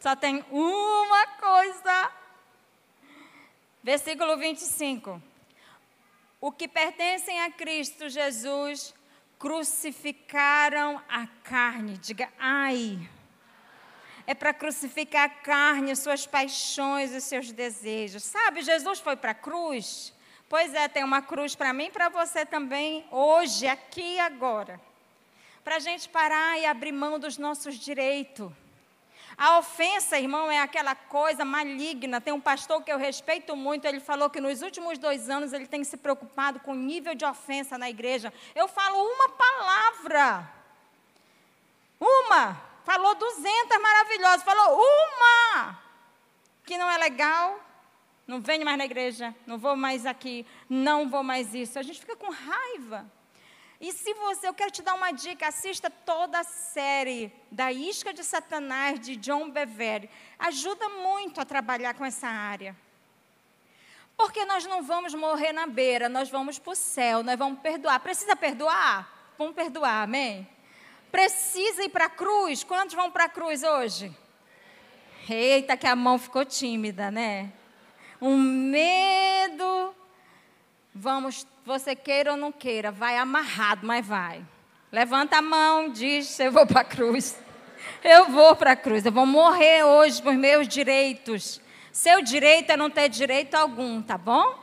Só 0.00 0.14
tem 0.14 0.44
uma 0.50 1.26
coisa. 1.26 2.12
Versículo 3.82 4.36
25. 4.36 5.22
O 6.40 6.52
que 6.52 6.68
pertencem 6.68 7.40
a 7.40 7.50
Cristo 7.50 8.08
Jesus 8.08 8.94
crucificaram 9.38 11.00
a 11.08 11.26
carne. 11.44 11.98
Diga, 11.98 12.28
ai. 12.38 12.98
É 14.28 14.34
para 14.34 14.52
crucificar 14.52 15.24
a 15.24 15.28
carne, 15.28 15.96
suas 15.96 16.26
paixões 16.26 17.12
e 17.12 17.20
seus 17.20 17.50
desejos. 17.50 18.22
Sabe, 18.22 18.62
Jesus 18.62 19.00
foi 19.00 19.16
para 19.16 19.32
a 19.32 19.34
cruz. 19.34 20.12
Pois 20.48 20.72
é, 20.74 20.86
tem 20.86 21.02
uma 21.02 21.22
cruz 21.22 21.54
para 21.54 21.72
mim 21.72 21.86
e 21.86 21.90
para 21.90 22.08
você 22.08 22.44
também, 22.44 23.04
hoje, 23.10 23.66
aqui 23.66 24.16
e 24.16 24.20
agora. 24.20 24.80
Para 25.64 25.76
a 25.76 25.80
gente 25.80 26.08
parar 26.08 26.58
e 26.58 26.66
abrir 26.66 26.92
mão 26.92 27.18
dos 27.18 27.38
nossos 27.38 27.76
direitos 27.76 28.52
a 29.38 29.56
ofensa, 29.60 30.18
irmão, 30.18 30.50
é 30.50 30.58
aquela 30.58 30.96
coisa 30.96 31.44
maligna. 31.44 32.20
Tem 32.20 32.34
um 32.34 32.40
pastor 32.40 32.82
que 32.82 32.90
eu 32.90 32.98
respeito 32.98 33.54
muito, 33.54 33.84
ele 33.84 34.00
falou 34.00 34.28
que 34.28 34.40
nos 34.40 34.62
últimos 34.62 34.98
dois 34.98 35.30
anos 35.30 35.52
ele 35.52 35.68
tem 35.68 35.84
se 35.84 35.96
preocupado 35.96 36.58
com 36.58 36.72
o 36.72 36.74
nível 36.74 37.14
de 37.14 37.24
ofensa 37.24 37.78
na 37.78 37.88
igreja. 37.88 38.32
Eu 38.52 38.66
falo 38.66 39.00
uma 39.00 39.28
palavra. 39.28 40.52
Uma. 42.00 42.67
Falou 42.88 43.14
duzentas 43.16 43.82
maravilhosas. 43.82 44.42
Falou 44.42 44.80
uma. 44.80 45.78
Que 46.64 46.78
não 46.78 46.90
é 46.90 46.96
legal. 46.96 47.60
Não 48.26 48.40
venho 48.40 48.64
mais 48.64 48.78
na 48.78 48.86
igreja. 48.86 49.34
Não 49.46 49.58
vou 49.58 49.76
mais 49.76 50.06
aqui. 50.06 50.46
Não 50.70 51.06
vou 51.06 51.22
mais 51.22 51.54
isso. 51.54 51.78
A 51.78 51.82
gente 51.82 52.00
fica 52.00 52.16
com 52.16 52.30
raiva. 52.30 53.04
E 53.78 53.92
se 53.92 54.14
você, 54.14 54.48
eu 54.48 54.54
quero 54.54 54.70
te 54.70 54.80
dar 54.80 54.94
uma 54.94 55.10
dica, 55.10 55.48
assista 55.48 55.90
toda 55.90 56.38
a 56.38 56.44
série 56.44 57.30
da 57.52 57.70
Isca 57.70 58.10
de 58.10 58.24
Satanás 58.24 58.98
de 58.98 59.16
John 59.16 59.50
Bevere. 59.50 60.08
Ajuda 60.38 60.88
muito 60.88 61.42
a 61.42 61.44
trabalhar 61.44 61.92
com 61.92 62.06
essa 62.06 62.26
área. 62.26 62.74
Porque 64.16 64.46
nós 64.46 64.64
não 64.64 64.82
vamos 64.82 65.14
morrer 65.14 65.52
na 65.52 65.66
beira, 65.66 66.08
nós 66.08 66.30
vamos 66.30 66.58
para 66.58 66.72
o 66.72 66.74
céu, 66.74 67.22
nós 67.22 67.38
vamos 67.38 67.60
perdoar. 67.60 68.00
Precisa 68.00 68.34
perdoar? 68.34 69.34
Vamos 69.36 69.54
perdoar, 69.54 70.04
amém? 70.04 70.48
Precisa 71.10 71.84
ir 71.84 71.88
para 71.88 72.06
a 72.06 72.10
cruz? 72.10 72.62
Quantos 72.64 72.94
vão 72.94 73.10
para 73.10 73.24
a 73.24 73.28
cruz 73.28 73.62
hoje? 73.62 74.14
Eita, 75.28 75.76
que 75.76 75.86
a 75.86 75.96
mão 75.96 76.18
ficou 76.18 76.44
tímida, 76.44 77.10
né? 77.10 77.52
Um 78.20 78.36
medo. 78.36 79.94
Vamos 80.94 81.46
você 81.68 81.94
queira 81.94 82.30
ou 82.30 82.36
não 82.38 82.50
queira, 82.50 82.90
vai 82.90 83.18
amarrado, 83.18 83.86
mas 83.86 84.04
vai. 84.06 84.42
Levanta 84.90 85.36
a 85.36 85.42
mão, 85.42 85.90
diz: 85.90 86.40
Eu 86.40 86.50
vou 86.50 86.66
para 86.66 86.80
a 86.80 86.84
cruz. 86.84 87.38
Eu 88.02 88.30
vou 88.30 88.56
para 88.56 88.72
a 88.72 88.76
cruz. 88.76 89.04
Eu 89.04 89.12
vou 89.12 89.26
morrer 89.26 89.84
hoje 89.84 90.22
por 90.22 90.32
meus 90.32 90.66
direitos. 90.66 91.60
Seu 91.92 92.22
direito 92.22 92.70
é 92.72 92.76
não 92.76 92.88
ter 92.88 93.10
direito 93.10 93.54
algum, 93.54 94.00
tá 94.00 94.16
bom? 94.16 94.58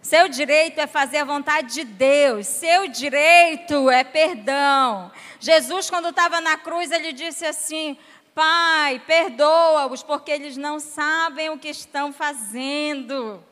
Seu 0.00 0.28
direito 0.28 0.78
é 0.80 0.86
fazer 0.86 1.18
a 1.18 1.24
vontade 1.24 1.74
de 1.74 1.84
Deus. 1.84 2.46
Seu 2.46 2.88
direito 2.88 3.90
é 3.90 4.04
perdão. 4.04 5.10
Jesus, 5.40 5.90
quando 5.90 6.08
estava 6.08 6.40
na 6.40 6.56
cruz, 6.56 6.90
ele 6.90 7.12
disse 7.12 7.44
assim: 7.44 7.98
Pai, 8.34 9.02
perdoa-os, 9.06 10.02
porque 10.02 10.30
eles 10.30 10.56
não 10.56 10.78
sabem 10.78 11.50
o 11.50 11.58
que 11.58 11.68
estão 11.68 12.12
fazendo. 12.12 13.44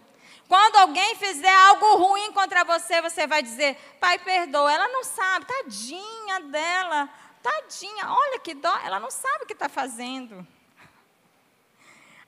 Quando 0.48 0.76
alguém 0.76 1.16
fizer 1.16 1.52
algo 1.52 1.96
ruim 1.96 2.32
contra 2.32 2.64
você, 2.64 3.02
você 3.02 3.26
vai 3.26 3.42
dizer: 3.42 3.76
Pai, 4.00 4.18
perdoa. 4.18 4.72
Ela 4.72 4.88
não 4.88 5.02
sabe, 5.02 5.46
tadinha 5.46 6.40
dela, 6.40 7.08
tadinha, 7.42 8.08
olha 8.08 8.38
que 8.38 8.54
dó, 8.54 8.74
ela 8.84 9.00
não 9.00 9.10
sabe 9.10 9.44
o 9.44 9.46
que 9.46 9.52
está 9.52 9.68
fazendo. 9.68 10.46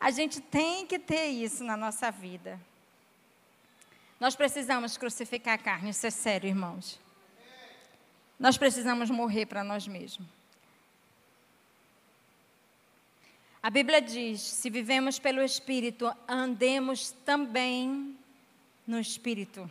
A 0.01 0.11
gente 0.11 0.41
tem 0.41 0.87
que 0.87 0.99
ter 0.99 1.27
isso 1.27 1.65
na 1.65 1.77
nossa 1.77 2.11
vida. 2.11 2.61
Nós 4.21 4.35
precisamos 4.35 4.97
crucificar 4.97 5.55
a 5.55 5.59
carne, 5.59 5.91
isso 5.91 6.07
é 6.07 6.11
sério, 6.11 6.49
irmãos. 6.49 6.99
Nós 8.39 8.57
precisamos 8.59 9.11
morrer 9.11 9.47
para 9.47 9.63
nós 9.63 9.87
mesmos. 9.87 10.27
A 13.63 13.71
Bíblia 13.71 14.01
diz: 14.01 14.41
se 14.41 14.71
vivemos 14.71 15.19
pelo 15.19 15.43
Espírito, 15.43 16.13
andemos 16.27 17.11
também 17.25 18.17
no 18.87 18.99
Espírito. 18.99 19.71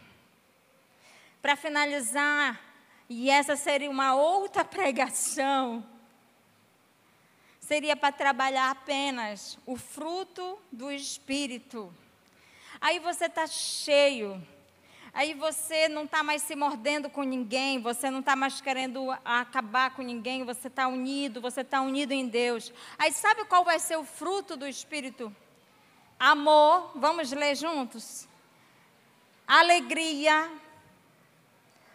Para 1.42 1.56
finalizar, 1.56 2.62
e 3.10 3.30
essa 3.30 3.56
seria 3.56 3.90
uma 3.90 4.16
outra 4.16 4.64
pregação, 4.66 5.86
seria 7.60 7.96
para 7.96 8.12
trabalhar 8.12 8.72
apenas 8.72 9.58
o 9.66 9.76
fruto 9.76 10.60
do 10.72 10.92
Espírito. 10.92 11.94
Aí 12.80 13.00
você 13.00 13.26
está 13.26 13.48
cheio 13.48 14.42
Aí 15.18 15.34
você 15.34 15.90
não 15.90 16.04
está 16.04 16.22
mais 16.22 16.44
se 16.44 16.56
mordendo 16.56 17.10
com 17.10 17.24
ninguém, 17.24 17.82
você 17.82 18.08
não 18.12 18.20
está 18.20 18.36
mais 18.36 18.62
querendo 18.62 19.10
acabar 19.26 19.90
com 19.96 20.04
ninguém, 20.04 20.44
você 20.44 20.68
está 20.68 20.88
unido, 20.88 21.42
você 21.42 21.62
está 21.62 21.82
unido 21.82 22.12
em 22.12 22.28
Deus. 22.28 22.72
Aí 23.00 23.12
sabe 23.12 23.44
qual 23.46 23.64
vai 23.64 23.80
ser 23.80 23.98
o 23.98 24.04
fruto 24.04 24.56
do 24.56 24.68
Espírito? 24.68 25.36
Amor, 26.20 26.92
vamos 26.94 27.32
ler 27.32 27.56
juntos? 27.56 28.28
Alegria, 29.48 30.52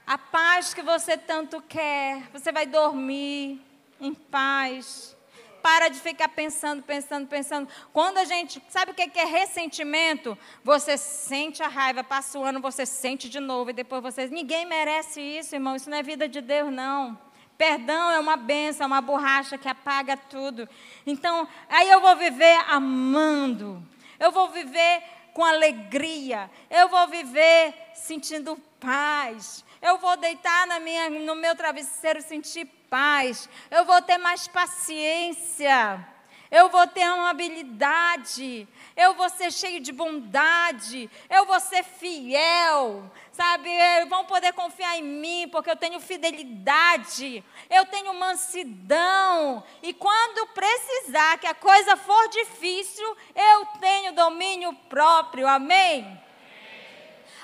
a 0.04 0.18
paz 0.18 0.74
que 0.74 0.82
você 0.82 1.16
tanto 1.16 1.62
quer, 1.62 2.28
você 2.32 2.50
vai 2.50 2.66
dormir 2.66 3.60
em 4.00 4.12
paz 4.12 5.16
para 5.62 5.88
de 5.88 6.00
ficar 6.00 6.28
pensando, 6.28 6.82
pensando, 6.82 7.26
pensando. 7.28 7.68
Quando 7.92 8.18
a 8.18 8.24
gente. 8.24 8.60
Sabe 8.68 8.90
o 8.90 8.94
que 8.94 9.18
é 9.18 9.24
ressentimento? 9.24 10.36
Você 10.64 10.98
sente 10.98 11.62
a 11.62 11.68
raiva, 11.68 12.02
passa 12.02 12.38
o 12.38 12.44
ano, 12.44 12.60
você 12.60 12.84
sente 12.84 13.28
de 13.28 13.40
novo, 13.40 13.70
e 13.70 13.72
depois 13.72 14.02
você. 14.02 14.26
Ninguém 14.26 14.66
merece 14.66 15.20
isso, 15.20 15.54
irmão. 15.54 15.76
Isso 15.76 15.88
não 15.88 15.96
é 15.96 16.02
vida 16.02 16.28
de 16.28 16.40
Deus, 16.40 16.72
não. 16.72 17.18
Perdão 17.56 18.10
é 18.10 18.18
uma 18.18 18.36
benção, 18.36 18.84
é 18.84 18.86
uma 18.88 19.00
borracha 19.00 19.56
que 19.56 19.68
apaga 19.68 20.16
tudo. 20.16 20.68
Então, 21.06 21.46
aí 21.68 21.88
eu 21.88 22.00
vou 22.00 22.16
viver 22.16 22.58
amando. 22.68 23.80
Eu 24.18 24.32
vou 24.32 24.48
viver 24.48 25.02
com 25.32 25.44
alegria. 25.44 26.50
Eu 26.68 26.88
vou 26.88 27.06
viver 27.08 27.72
sentindo 27.94 28.56
paz. 28.80 29.64
Eu 29.80 29.98
vou 29.98 30.16
deitar 30.16 30.66
na 30.66 30.80
minha, 30.80 31.08
no 31.08 31.36
meu 31.36 31.54
travesseiro 31.54 32.20
sentir 32.20 32.68
paz, 32.92 33.48
eu 33.70 33.86
vou 33.86 34.02
ter 34.02 34.18
mais 34.18 34.46
paciência, 34.46 36.06
eu 36.50 36.68
vou 36.68 36.86
ter 36.86 37.04
amabilidade, 37.04 38.68
eu 38.94 39.14
vou 39.14 39.30
ser 39.30 39.50
cheio 39.50 39.80
de 39.80 39.90
bondade, 39.90 41.10
eu 41.30 41.46
vou 41.46 41.58
ser 41.58 41.82
fiel, 41.82 43.10
sabe? 43.32 43.70
Vão 44.10 44.26
poder 44.26 44.52
confiar 44.52 44.98
em 44.98 45.02
mim, 45.02 45.48
porque 45.50 45.70
eu 45.70 45.76
tenho 45.76 45.98
fidelidade, 46.00 47.42
eu 47.70 47.86
tenho 47.86 48.12
mansidão, 48.12 49.64
e 49.82 49.94
quando 49.94 50.48
precisar 50.48 51.38
que 51.38 51.46
a 51.46 51.54
coisa 51.54 51.96
for 51.96 52.28
difícil, 52.28 53.16
eu 53.34 53.64
tenho 53.80 54.12
domínio 54.12 54.74
próprio, 54.90 55.48
amém? 55.48 56.20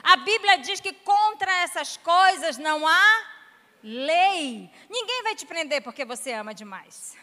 A 0.03 0.16
Bíblia 0.16 0.59
diz 0.59 0.78
que 0.78 0.92
contra 0.92 1.51
essas 1.62 1.96
coisas 1.96 2.59
não 2.59 2.86
há 2.86 3.38
lei. 3.83 4.70
Ninguém 4.89 5.22
vai 5.22 5.35
te 5.35 5.47
prender 5.47 5.83
porque 5.83 6.05
você 6.05 6.33
ama 6.33 6.55
demais. 6.55 7.16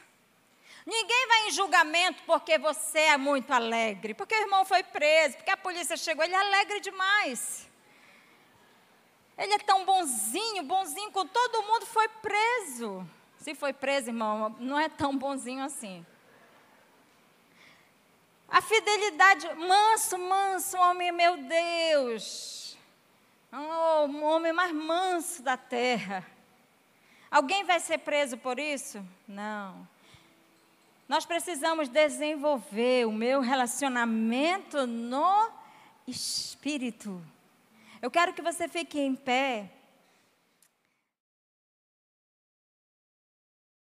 Ninguém 0.86 1.28
vai 1.28 1.48
em 1.48 1.52
julgamento 1.52 2.22
porque 2.28 2.60
você 2.60 3.00
é 3.00 3.18
muito 3.18 3.52
alegre, 3.52 4.14
porque 4.14 4.36
o 4.36 4.42
irmão 4.42 4.64
foi 4.64 4.84
preso, 4.84 5.36
porque 5.38 5.50
a 5.50 5.58
polícia 5.58 5.98
chegou, 5.98 6.24
ele 6.24 6.36
é 6.36 6.38
alegre 6.38 6.80
demais. 6.80 7.68
Ele 9.36 9.54
é 9.54 9.60
tão 9.60 9.84
bonzinho, 9.84 10.64
bonzinho 10.64 11.12
com 11.12 11.26
todo 11.26 11.64
mundo, 11.64 11.86
foi 11.88 12.08
preso. 12.08 13.06
Se 13.40 13.56
foi 13.56 13.74
preso, 13.74 14.10
irmão, 14.10 14.56
não 14.60 14.80
é 14.80 14.88
tão 14.88 15.18
bonzinho 15.18 15.64
assim. 15.64 16.06
A 18.48 18.62
fidelidade, 18.62 19.54
manso, 19.56 20.18
manso, 20.18 20.78
homem, 20.78 21.12
meu 21.12 21.36
Deus. 21.38 22.78
Oh, 23.52 24.06
o 24.06 24.24
homem 24.24 24.54
mais 24.54 24.72
manso 24.72 25.42
da 25.42 25.58
terra. 25.58 26.26
Alguém 27.30 27.64
vai 27.64 27.80
ser 27.80 28.00
preso 28.00 28.38
por 28.38 28.60
isso? 28.60 29.06
Não. 29.28 29.88
Nós 31.08 31.26
precisamos 31.26 31.88
desenvolver 31.88 33.06
o 33.06 33.12
meu 33.12 33.42
relacionamento 33.42 34.88
no 34.88 35.50
espírito. 36.08 37.22
Eu 38.02 38.10
quero 38.10 38.34
que 38.34 38.42
você 38.42 38.68
fique 38.68 39.00
em 39.00 39.16
pé. 39.16 39.70